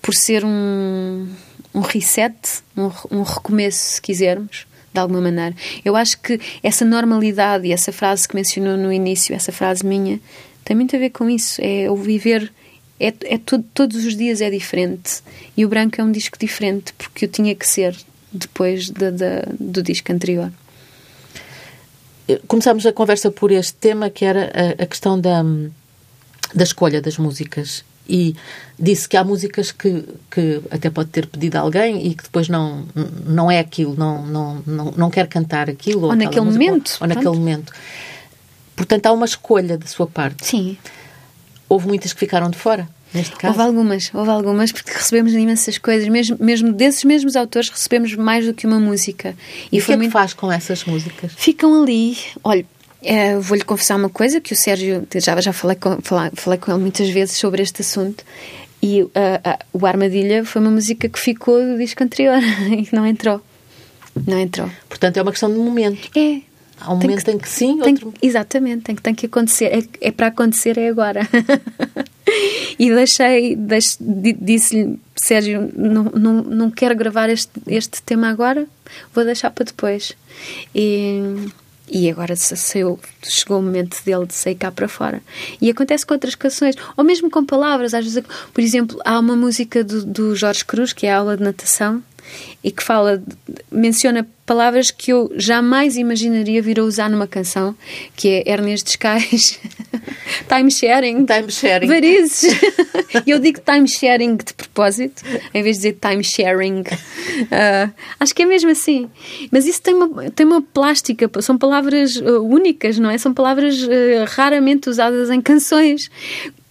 por 0.00 0.14
ser 0.14 0.44
um, 0.44 1.28
um 1.74 1.80
reset, 1.80 2.34
um, 2.76 2.90
um 3.10 3.22
recomeço, 3.22 3.94
se 3.94 4.00
quisermos, 4.00 4.66
de 4.92 5.00
alguma 5.00 5.20
maneira. 5.20 5.54
Eu 5.84 5.96
acho 5.96 6.18
que 6.20 6.40
essa 6.62 6.84
normalidade 6.84 7.66
e 7.66 7.72
essa 7.72 7.92
frase 7.92 8.26
que 8.28 8.34
mencionou 8.34 8.76
no 8.76 8.92
início, 8.92 9.34
essa 9.34 9.50
frase 9.52 9.84
minha, 9.84 10.20
tem 10.64 10.74
muito 10.76 10.94
a 10.96 10.98
ver 10.98 11.10
com 11.10 11.28
isso. 11.28 11.60
É 11.62 11.90
o 11.90 11.96
viver. 11.96 12.50
É, 12.98 13.12
é 13.24 13.38
todo- 13.38 13.64
todos 13.74 14.04
os 14.06 14.16
dias 14.16 14.40
é 14.40 14.48
diferente. 14.48 15.20
E 15.56 15.64
o 15.66 15.68
Branco 15.68 16.00
é 16.00 16.04
um 16.04 16.12
disco 16.12 16.38
diferente, 16.38 16.92
porque 16.96 17.24
eu 17.24 17.28
tinha 17.28 17.54
que 17.54 17.66
ser 17.68 17.94
depois 18.32 18.88
da- 18.88 19.10
da- 19.10 19.44
do 19.60 19.82
disco 19.82 20.10
anterior. 20.12 20.50
Começámos 22.46 22.86
a 22.86 22.92
conversa 22.92 23.30
por 23.30 23.50
este 23.50 23.74
tema 23.74 24.08
que 24.08 24.24
era 24.24 24.50
a, 24.54 24.82
a 24.82 24.86
questão 24.86 25.20
da, 25.20 25.42
da 26.54 26.64
escolha 26.64 27.00
das 27.00 27.18
músicas. 27.18 27.84
E 28.08 28.36
disse 28.78 29.08
que 29.08 29.16
há 29.16 29.24
músicas 29.24 29.72
que, 29.72 30.04
que 30.30 30.60
até 30.70 30.90
pode 30.90 31.08
ter 31.08 31.26
pedido 31.26 31.56
a 31.56 31.60
alguém 31.60 32.06
e 32.06 32.14
que 32.14 32.22
depois 32.22 32.48
não, 32.48 32.86
não 33.26 33.50
é 33.50 33.58
aquilo, 33.58 33.94
não, 33.96 34.26
não, 34.26 34.62
não, 34.66 34.90
não 34.92 35.10
quer 35.10 35.26
cantar 35.26 35.70
aquilo. 35.70 36.02
Ou 36.02 36.10
aquela 36.10 36.24
naquele 36.24 36.44
música, 36.44 36.64
momento, 36.64 36.90
Ou, 36.90 36.98
ou 37.00 37.08
naquele 37.08 37.36
momento. 37.36 37.72
Portanto, 38.76 39.06
há 39.06 39.12
uma 39.12 39.24
escolha 39.24 39.78
da 39.78 39.86
sua 39.86 40.06
parte. 40.06 40.46
Sim. 40.46 40.76
Houve 41.68 41.86
muitas 41.86 42.12
que 42.12 42.20
ficaram 42.20 42.50
de 42.50 42.58
fora, 42.58 42.88
neste 43.14 43.36
caso. 43.36 43.58
Houve 43.58 43.62
algumas, 43.62 44.10
houve 44.12 44.30
algumas, 44.30 44.72
porque 44.72 44.92
recebemos 44.92 45.32
imensas 45.32 45.78
coisas, 45.78 46.08
mesmo, 46.08 46.36
mesmo 46.40 46.72
desses 46.72 47.04
mesmos 47.04 47.36
autores, 47.36 47.68
recebemos 47.68 48.14
mais 48.14 48.44
do 48.46 48.52
que 48.52 48.66
uma 48.66 48.80
música. 48.80 49.34
E 49.70 49.78
o 49.78 49.84
que 49.84 49.92
é 49.92 49.96
que 49.96 50.10
faz 50.10 50.32
com 50.34 50.50
essas 50.50 50.84
músicas? 50.84 51.32
Ficam 51.36 51.82
ali, 51.82 52.16
olha. 52.42 52.66
eh, 53.02 53.38
Vou-lhe 53.38 53.64
confessar 53.64 53.96
uma 53.96 54.08
coisa 54.10 54.40
que 54.40 54.52
o 54.52 54.56
Sérgio, 54.56 55.06
já, 55.16 55.40
já 55.40 55.52
falei, 55.52 55.76
com, 55.76 55.98
falei, 56.02 56.30
falei 56.34 56.58
com 56.58 56.72
ele 56.72 56.80
muitas 56.80 57.08
vezes 57.08 57.36
sobre 57.36 57.62
este 57.62 57.82
assunto 57.82 58.24
E 58.82 59.02
uh, 59.02 59.08
uh, 59.08 59.10
o 59.72 59.86
Armadilha 59.86 60.44
foi 60.44 60.60
uma 60.60 60.70
música 60.70 61.08
que 61.08 61.18
ficou 61.18 61.58
do 61.58 61.78
disco 61.78 62.02
anterior 62.04 62.38
e 62.68 62.86
não 62.94 63.06
entrou. 63.06 63.40
Não 64.26 64.38
entrou. 64.38 64.70
Portanto, 64.88 65.16
é 65.16 65.22
uma 65.22 65.30
questão 65.32 65.50
de 65.50 65.58
momento. 65.58 66.10
É. 66.16 66.40
Há 66.80 66.92
um 66.92 66.96
momento 66.96 67.24
que, 67.24 67.30
em 67.30 67.38
que 67.38 67.48
sim, 67.48 67.78
tem, 67.78 67.94
outro... 67.94 68.12
Exatamente, 68.20 68.82
tem 68.82 68.94
que, 68.94 69.02
tem 69.02 69.14
que 69.14 69.26
acontecer. 69.26 69.66
É, 69.66 70.08
é 70.08 70.10
para 70.12 70.26
acontecer, 70.26 70.76
é 70.76 70.88
agora. 70.88 71.26
e 72.78 72.94
deixei, 72.94 73.56
deixei 73.56 73.98
disse-lhe, 74.40 74.98
Sérgio, 75.16 75.70
não, 75.74 76.04
não, 76.04 76.42
não 76.42 76.70
quero 76.70 76.94
gravar 76.94 77.28
este, 77.30 77.52
este 77.66 78.02
tema 78.02 78.28
agora, 78.28 78.66
vou 79.14 79.24
deixar 79.24 79.50
para 79.50 79.64
depois. 79.64 80.12
E, 80.74 81.20
e 81.88 82.10
agora 82.10 82.34
saiu, 82.34 82.98
chegou 83.22 83.58
o 83.58 83.62
momento 83.62 84.02
dele 84.04 84.26
de 84.26 84.34
sair 84.34 84.54
cá 84.54 84.70
para 84.70 84.88
fora. 84.88 85.22
E 85.60 85.70
acontece 85.70 86.04
com 86.04 86.14
outras 86.14 86.34
canções, 86.34 86.74
ou 86.96 87.04
mesmo 87.04 87.30
com 87.30 87.44
palavras. 87.44 87.94
Às 87.94 88.04
vezes, 88.04 88.24
por 88.52 88.60
exemplo, 88.60 89.00
há 89.04 89.18
uma 89.18 89.36
música 89.36 89.84
do, 89.84 90.04
do 90.04 90.36
Jorge 90.36 90.64
Cruz, 90.64 90.92
que 90.92 91.06
é 91.06 91.12
a 91.12 91.18
aula 91.18 91.36
de 91.36 91.42
natação, 91.42 92.02
e 92.62 92.70
que 92.70 92.82
fala, 92.82 93.22
menciona 93.70 94.26
palavras 94.46 94.90
que 94.90 95.12
eu 95.12 95.32
jamais 95.36 95.96
imaginaria 95.96 96.60
vir 96.62 96.80
a 96.80 96.84
usar 96.84 97.08
numa 97.08 97.26
canção, 97.26 97.74
que 98.16 98.28
é 98.28 98.50
hernias 98.50 98.82
discais, 98.82 99.60
time 100.48 100.70
sharing. 100.70 101.26
Time 101.26 101.50
sharing. 101.50 101.86
Varizes. 101.86 102.44
Eu 103.26 103.38
digo 103.38 103.60
time 103.60 103.88
sharing 103.88 104.36
de 104.36 104.52
propósito, 104.54 105.22
em 105.52 105.62
vez 105.62 105.76
de 105.76 105.92
dizer 105.92 105.98
time 106.00 106.24
sharing. 106.24 106.80
Uh, 106.80 107.92
acho 108.18 108.34
que 108.34 108.42
é 108.42 108.46
mesmo 108.46 108.70
assim. 108.70 109.08
Mas 109.50 109.66
isso 109.66 109.80
tem 109.80 109.94
uma, 109.94 110.30
tem 110.30 110.44
uma 110.44 110.60
plástica, 110.60 111.30
são 111.40 111.56
palavras 111.56 112.16
uh, 112.16 112.42
únicas, 112.42 112.98
não 112.98 113.10
é? 113.10 113.16
São 113.18 113.32
palavras 113.32 113.82
uh, 113.82 113.88
raramente 114.26 114.90
usadas 114.90 115.30
em 115.30 115.40
canções. 115.40 116.10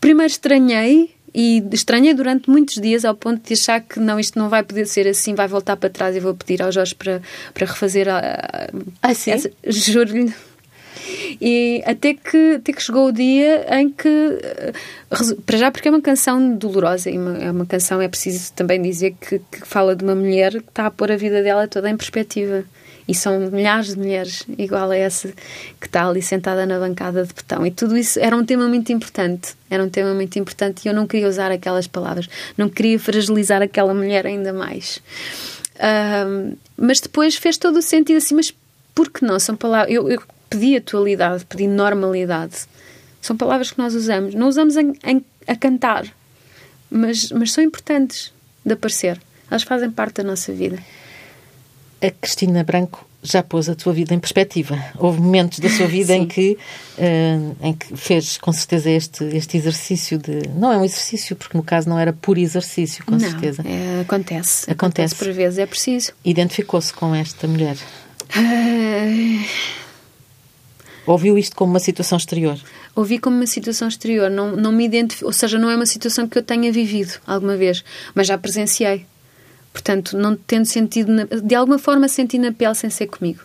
Primeiro 0.02 0.32
estranhei 0.32 1.12
e 1.34 1.64
estranhei 1.72 2.14
durante 2.14 2.50
muitos 2.50 2.76
dias 2.76 3.04
ao 3.04 3.16
ponto 3.16 3.46
de 3.48 3.54
achar 3.54 3.82
que 3.82 4.00
não, 4.00 4.20
isto 4.20 4.38
não 4.38 4.50
vai 4.50 4.64
poder 4.64 4.86
ser 4.86 5.08
assim, 5.08 5.34
vai 5.34 5.48
voltar 5.48 5.76
para 5.78 5.90
trás 5.90 6.16
e 6.16 6.20
vou 6.20 6.34
pedir 6.36 6.62
ao 6.62 6.72
Jorge 6.72 6.94
para, 6.94 7.22
para 7.54 7.66
refazer 7.66 8.08
a. 8.08 8.70
Ah, 9.02 9.14
sim? 9.14 9.32
Juro-lhe. 9.66 10.34
E 11.42 11.84
até 11.86 12.14
que, 12.14 12.56
até 12.56 12.72
que 12.72 12.82
chegou 12.82 13.08
o 13.08 13.12
dia 13.12 13.66
em 13.80 13.90
que. 13.90 14.08
Eh, 14.08 14.74
para 15.46 15.58
já, 15.58 15.72
porque 15.72 15.88
é 15.88 15.92
uma 15.92 16.02
canção 16.02 16.56
dolorosa, 16.56 17.10
e 17.10 17.18
uma, 17.18 17.38
é 17.38 17.52
uma 17.52 17.66
canção, 17.66 18.02
é 18.02 18.08
preciso 18.08 18.54
também 18.54 18.82
dizer, 18.82 19.16
que, 19.20 19.40
que 19.40 19.68
fala 19.68 19.96
de 19.96 20.04
uma 20.04 20.16
mulher 20.16 20.52
que 20.52 20.70
está 20.70 20.86
a 20.88 20.92
pôr 20.92 21.12
a 21.12 21.16
vida 21.16 21.42
dela 21.42 21.68
toda 21.68 21.90
em 21.90 21.98
perspectiva. 21.98 22.64
E 23.08 23.14
são 23.14 23.38
milhares 23.52 23.88
de 23.88 23.98
mulheres 23.98 24.46
igual 24.58 24.90
a 24.90 24.96
essa 24.96 25.28
que 25.80 25.88
está 25.88 26.08
ali 26.08 26.22
sentada 26.22 26.66
na 26.66 26.80
bancada 26.80 27.26
de 27.26 27.34
betão. 27.34 27.66
E 27.66 27.72
tudo 27.72 27.98
isso 27.98 28.20
era 28.20 28.36
um 28.36 28.46
tema 28.46 28.68
muito 28.68 28.92
importante. 28.94 29.56
Era 29.70 29.84
um 29.84 29.90
tema 29.90 30.14
muito 30.14 30.40
importante 30.40 30.86
e 30.86 30.88
eu 30.88 30.94
não 30.94 31.06
queria 31.06 31.28
usar 31.28 31.52
aquelas 31.52 31.86
palavras. 31.86 32.30
Não 32.58 32.70
queria 32.70 32.98
fragilizar 32.98 33.62
aquela 33.62 33.94
mulher 33.94 34.26
ainda 34.26 34.54
mais. 34.54 35.02
Uh, 35.76 36.58
mas 36.78 37.02
depois 37.02 37.36
fez 37.36 37.58
todo 37.58 37.78
o 37.78 37.82
sentido 37.82 38.18
assim, 38.18 38.36
mas 38.36 38.54
por 38.96 39.10
que 39.10 39.26
não? 39.26 39.38
São 39.40 39.56
palavras. 39.56 39.94
Eu, 39.94 40.10
eu 40.10 40.22
pedi 40.50 40.78
atualidade, 40.78 41.46
pedi 41.46 41.68
normalidade. 41.68 42.66
São 43.22 43.36
palavras 43.36 43.72
que 43.72 43.78
nós 43.80 43.96
usamos. 43.96 44.34
Não 44.34 44.48
usamos 44.48 44.78
em, 44.78 44.94
em, 45.04 45.26
a 45.46 45.56
cantar, 45.56 46.06
mas, 46.90 47.32
mas 47.32 47.52
são 47.52 47.64
importantes 47.64 48.32
de 48.66 48.74
aparecer. 48.74 49.20
Elas 49.52 49.64
fazem 49.64 49.92
parte 49.92 50.16
da 50.16 50.24
nossa 50.24 50.54
vida 50.54 50.80
a 52.04 52.12
Cristina 52.12 52.64
Branco 52.64 53.08
já 53.24 53.42
pôs 53.42 53.70
a 53.70 53.76
tua 53.76 53.94
vida 53.94 54.14
em 54.14 54.20
perspectiva. 54.20 54.78
Houve 54.98 55.22
momentos 55.22 55.60
da 55.60 55.70
sua 55.70 55.88
vida 55.88 56.14
em 56.14 56.28
que, 56.28 56.58
uh, 56.98 57.56
em 57.62 57.74
que 57.74 57.96
fez 57.96 58.38
com 58.38 58.52
certeza 58.52 58.90
este, 58.90 59.24
este 59.24 59.58
exercício 59.58 60.18
de. 60.18 60.50
Não 60.50 60.72
é 60.72 60.78
um 60.78 60.84
exercício, 60.84 61.36
porque 61.36 61.58
no 61.58 61.64
caso 61.64 61.88
não 61.88 61.98
era 61.98 62.12
por 62.12 62.38
exercício, 62.38 63.06
com 63.06 63.14
não, 63.14 63.20
certeza. 63.20 63.64
É, 63.66 64.02
acontece. 64.02 64.70
Acontece. 64.70 65.16
por 65.16 65.32
vezes, 65.32 65.58
é 65.58 65.66
preciso. 65.66 66.12
Identificou-se 66.26 66.94
com 66.94 67.16
esta 67.16 67.48
mulher? 67.48 67.78
Uh... 68.36 69.46
Ouviu 71.06 71.38
isto 71.38 71.56
como 71.56 71.74
uma 71.74 71.80
situação 71.80 72.18
exterior? 72.18 72.58
Ouvi 72.96 73.20
como 73.20 73.36
uma 73.36 73.48
situação 73.48 73.88
exterior. 73.88 74.30
Não, 74.30 74.56
não 74.56 74.72
me 74.72 74.86
identifico, 74.86 75.26
ou 75.26 75.34
seja, 75.34 75.58
não 75.60 75.70
é 75.70 75.76
uma 75.76 75.86
situação 75.86 76.28
que 76.28 76.38
eu 76.38 76.44
tenha 76.44 76.72
vivido 76.72 77.20
alguma 77.28 77.58
vez, 77.58 77.84
mas 78.16 78.28
já 78.28 78.38
presenciei. 78.38 79.06
Portanto, 79.74 80.16
não 80.16 80.36
tendo 80.36 80.66
sentido, 80.66 81.12
na, 81.12 81.26
de 81.26 81.56
alguma 81.56 81.80
forma 81.80 82.08
senti 82.08 82.38
na 82.38 82.52
pele 82.52 82.76
sem 82.76 82.92
ser 82.92 83.08
comigo. 83.08 83.42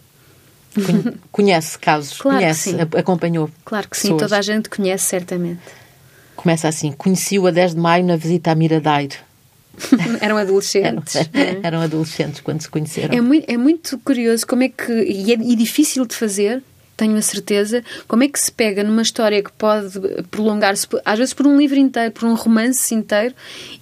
Conhece 1.32 1.78
casos, 1.78 2.18
claro 2.18 2.38
conhece, 2.38 2.76
acompanhou. 2.96 3.50
Claro 3.64 3.88
que 3.88 3.96
sim, 3.96 4.16
toda 4.16 4.36
a 4.36 4.42
gente 4.42 4.68
conhece, 4.68 5.06
certamente. 5.06 5.60
Começa 6.36 6.68
assim: 6.68 6.92
conheci-o 6.92 7.46
a 7.46 7.50
10 7.50 7.74
de 7.74 7.80
maio 7.80 8.04
na 8.04 8.16
visita 8.16 8.52
à 8.52 8.54
Miradeiro. 8.54 9.16
eram 10.20 10.36
adolescentes. 10.36 11.16
Eram, 11.16 11.30
é? 11.34 11.60
eram, 11.66 11.80
adolescentes 11.80 12.40
quando 12.40 12.60
se 12.60 12.68
conheceram. 12.68 13.16
É 13.16 13.20
muito, 13.20 13.50
é 13.50 13.56
muito 13.56 13.98
curioso 13.98 14.46
como 14.46 14.62
é 14.62 14.68
que. 14.68 14.92
E 14.92 15.32
é 15.32 15.36
e 15.36 15.56
difícil 15.56 16.04
de 16.04 16.14
fazer, 16.14 16.62
tenho 16.98 17.16
a 17.16 17.22
certeza, 17.22 17.82
como 18.08 18.24
é 18.24 18.28
que 18.28 18.38
se 18.38 18.50
pega 18.50 18.82
numa 18.82 19.02
história 19.02 19.40
que 19.40 19.52
pode 19.52 20.00
prolongar-se, 20.32 20.86
às 21.04 21.18
vezes 21.18 21.32
por 21.32 21.46
um 21.46 21.56
livro 21.56 21.78
inteiro, 21.78 22.10
por 22.10 22.24
um 22.24 22.34
romance 22.34 22.92
inteiro, 22.92 23.34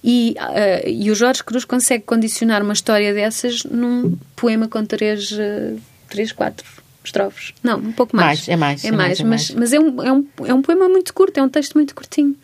e, 0.03 0.35
uh, 0.39 0.87
e 0.87 1.09
o 1.09 1.15
Jorge 1.15 1.43
Cruz 1.43 1.65
consegue 1.65 2.03
condicionar 2.03 2.61
uma 2.61 2.73
história 2.73 3.13
dessas 3.13 3.63
num 3.63 4.15
poema 4.35 4.67
com 4.67 4.85
três, 4.85 5.31
uh, 5.31 5.81
três 6.07 6.31
quatro 6.31 6.65
estrofes. 7.03 7.53
Não, 7.63 7.79
um 7.79 7.91
pouco 7.91 8.15
mais. 8.15 8.47
mais 8.47 8.49
é 8.49 8.55
mais. 8.55 8.85
É, 8.85 8.89
é 8.89 8.91
mais, 8.91 9.19
mais, 9.19 9.19
é 9.19 9.23
mas, 9.23 9.51
mas 9.51 9.73
é, 9.73 9.79
um, 9.79 10.03
é, 10.03 10.13
um, 10.13 10.27
é 10.45 10.53
um 10.53 10.61
poema 10.61 10.87
muito 10.87 11.11
curto, 11.11 11.39
é 11.39 11.43
um 11.43 11.49
texto 11.49 11.73
muito 11.73 11.95
curtinho. 11.95 12.35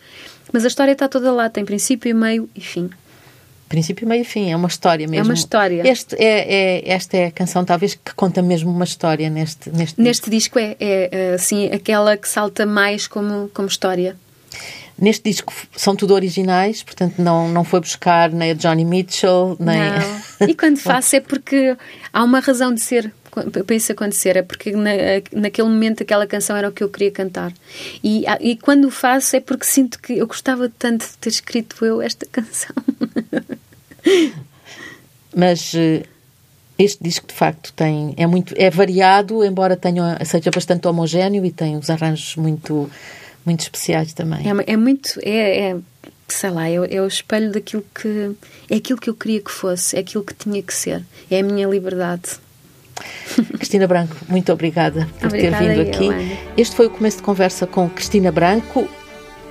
Mas 0.51 0.65
a 0.65 0.67
história 0.67 0.91
está 0.91 1.07
toda 1.07 1.31
lá, 1.31 1.49
tem 1.49 1.63
princípio, 1.63 2.15
meio 2.15 2.49
e 2.55 2.61
fim 2.61 2.89
princípio, 3.73 4.07
meio 4.07 4.21
e 4.21 4.23
fim. 4.23 4.51
É 4.51 4.55
uma 4.55 4.67
história 4.67 5.07
mesmo. 5.07 5.25
É 5.25 5.27
uma 5.27 5.33
história. 5.33 5.81
Este 5.87 6.15
é, 6.19 6.83
é, 6.85 6.93
esta 6.93 7.17
é 7.17 7.25
a 7.25 7.31
canção, 7.31 7.65
talvez, 7.65 7.95
que 7.95 8.13
conta 8.13 8.39
mesmo 8.39 8.69
uma 8.69 8.83
história 8.83 9.31
neste, 9.31 9.71
neste, 9.71 9.99
neste 9.99 10.29
disco. 10.29 10.59
é, 10.59 10.75
é, 10.79 11.33
assim, 11.33 11.71
aquela 11.71 12.15
que 12.15 12.29
salta 12.29 12.67
mais 12.67 13.07
como, 13.07 13.49
como 13.51 13.67
história. 13.67 14.15
Neste 14.95 15.27
disco 15.27 15.51
são 15.75 15.95
tudo 15.95 16.13
originais, 16.13 16.83
portanto 16.83 17.15
não, 17.17 17.49
não 17.49 17.63
foi 17.63 17.79
buscar 17.79 18.29
nem 18.31 18.51
a 18.51 18.53
Johnny 18.53 18.85
Mitchell, 18.85 19.57
nem... 19.59 19.79
Não. 19.79 20.47
E 20.47 20.53
quando 20.53 20.77
faço 20.79 21.15
é 21.15 21.19
porque 21.19 21.75
há 22.13 22.23
uma 22.23 22.39
razão 22.39 22.71
de 22.71 22.79
ser 22.79 23.11
para 23.65 23.75
isso 23.75 23.91
acontecer, 23.91 24.37
é 24.37 24.43
porque 24.43 24.71
na, 24.71 24.91
naquele 25.31 25.67
momento 25.67 26.03
aquela 26.03 26.27
canção 26.27 26.55
era 26.55 26.69
o 26.69 26.71
que 26.71 26.83
eu 26.83 26.89
queria 26.89 27.09
cantar. 27.09 27.51
E, 28.03 28.23
e 28.39 28.55
quando 28.55 28.85
o 28.85 28.91
faço 28.91 29.35
é 29.35 29.39
porque 29.39 29.65
sinto 29.65 29.99
que 29.99 30.19
eu 30.19 30.27
gostava 30.27 30.71
tanto 30.77 31.05
de 31.05 31.17
ter 31.17 31.29
escrito 31.29 31.83
eu 31.83 31.99
esta 32.01 32.27
canção. 32.31 32.75
Mas 35.35 35.73
eh, 35.75 36.03
este 36.77 37.03
disco 37.03 37.27
de 37.27 37.33
facto 37.33 37.73
tem 37.73 38.13
é 38.17 38.27
muito 38.27 38.53
é 38.57 38.69
variado, 38.69 39.43
embora 39.43 39.75
tenha 39.75 40.17
seja 40.25 40.51
bastante 40.51 40.87
homogéneo 40.87 41.45
e 41.45 41.51
tem 41.51 41.75
os 41.77 41.89
arranjos 41.89 42.35
muito 42.35 42.89
muito 43.45 43.61
especiais 43.61 44.13
também. 44.13 44.41
É, 44.47 44.73
é 44.73 44.77
muito 44.77 45.19
é, 45.23 45.69
é, 45.69 45.77
sei 46.27 46.49
lá 46.49 46.69
é, 46.69 46.73
é, 46.75 47.01
o 47.01 47.07
espelho 47.07 47.51
daquilo 47.51 47.83
que 47.93 48.35
é 48.69 48.75
aquilo 48.75 48.99
que 48.99 49.09
eu 49.09 49.15
queria 49.15 49.41
que 49.41 49.51
fosse, 49.51 49.95
é 49.95 49.99
aquilo 49.99 50.23
que 50.23 50.33
tinha 50.33 50.61
que 50.61 50.73
ser, 50.73 51.03
é 51.29 51.39
a 51.39 51.43
minha 51.43 51.67
liberdade. 51.67 52.39
Cristina 53.57 53.87
Branco, 53.87 54.15
muito 54.27 54.51
obrigada 54.51 55.09
por 55.19 55.27
obrigada 55.27 55.57
ter 55.57 55.75
vindo 55.75 55.89
aqui. 55.89 56.37
Este 56.55 56.75
foi 56.75 56.87
o 56.87 56.89
começo 56.89 57.17
de 57.17 57.23
conversa 57.23 57.65
com 57.65 57.89
Cristina 57.89 58.31
Branco. 58.31 58.87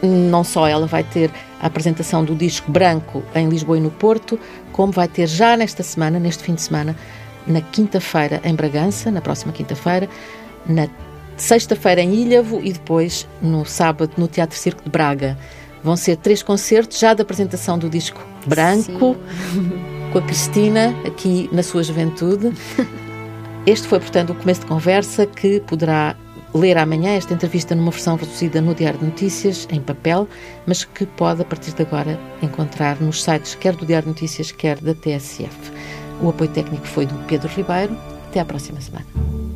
Não 0.01 0.43
só 0.43 0.67
ela 0.67 0.87
vai 0.87 1.05
ter 1.05 1.31
a 1.63 1.67
apresentação 1.67 2.25
do 2.25 2.35
disco 2.35 2.71
Branco 2.71 3.23
em 3.35 3.49
Lisboa 3.49 3.79
e 3.79 3.81
no 3.81 3.91
Porto, 3.91 4.39
como 4.73 4.93
vai 4.93 5.07
ter 5.07 5.29
já 5.29 5.57
nesta 5.57 5.83
semana, 5.83 6.19
neste 6.19 6.43
fim 6.43 6.55
de 6.55 6.61
semana, 6.61 6.97
na 7.47 7.61
quinta-feira 7.61 8.41
em 8.45 8.55
Bragança, 8.55 9.11
na 9.11 9.21
próxima 9.21 9.53
quinta-feira, 9.53 10.09
na 10.67 10.89
sexta-feira 11.37 12.01
em 12.01 12.13
Ilhavo 12.15 12.61
e 12.63 12.73
depois 12.73 13.29
no 13.41 13.65
sábado 13.65 14.13
no 14.17 14.27
Teatro 14.27 14.59
Circo 14.59 14.83
de 14.83 14.91
Braga. 14.91 15.39
Vão 15.83 15.97
ser 15.97 16.17
três 16.17 16.43
concertos 16.43 16.99
já 16.99 17.15
da 17.15 17.23
apresentação 17.23 17.79
do 17.79 17.89
disco 17.89 18.21
Branco, 18.47 19.17
Sim. 19.53 19.73
com 20.13 20.19
a 20.19 20.23
Cristina, 20.23 20.95
aqui 21.07 21.49
na 21.53 21.63
sua 21.63 21.83
juventude. 21.83 22.53
Este 23.65 23.87
foi, 23.87 24.01
portanto, 24.01 24.31
o 24.31 24.35
começo 24.35 24.63
de 24.63 24.67
conversa 24.67 25.25
que 25.25 25.61
poderá 25.61 26.17
ler 26.55 26.77
amanhã 26.79 27.13
esta 27.13 27.35
entrevista 27.35 27.75
numa 27.75 27.91
versão 27.91 28.17
reduzida 28.17 28.61
no 28.61 28.75
Diário 28.75 28.99
de 28.99 29.07
Notícias, 29.07 29.67
em 29.71 29.81
papel, 29.81 30.29
mas 30.67 30.85
que 30.85 31.07
pode, 31.07 31.43
a 31.43 31.45
partir 31.45 31.73
de 31.73 31.83
agora, 31.83 32.19
encontrar 32.43 33.01
nos 33.01 33.23
sites 33.23 33.55
quer 33.55 33.75
do 33.75 33.87
Diário 33.87 34.07
de 34.07 34.15
Notícias, 34.15 34.53
quer 34.53 34.79
da 34.81 34.95
TSF. 34.95 35.73
O 36.21 36.29
apoio 36.29 36.51
técnico 36.51 36.87
foi 36.87 37.07
do 37.07 37.15
Pedro 37.27 37.49
Ribeiro. 37.49 37.97
Até 38.29 38.41
à 38.41 38.45
próxima 38.45 38.81
semana. 38.81 39.52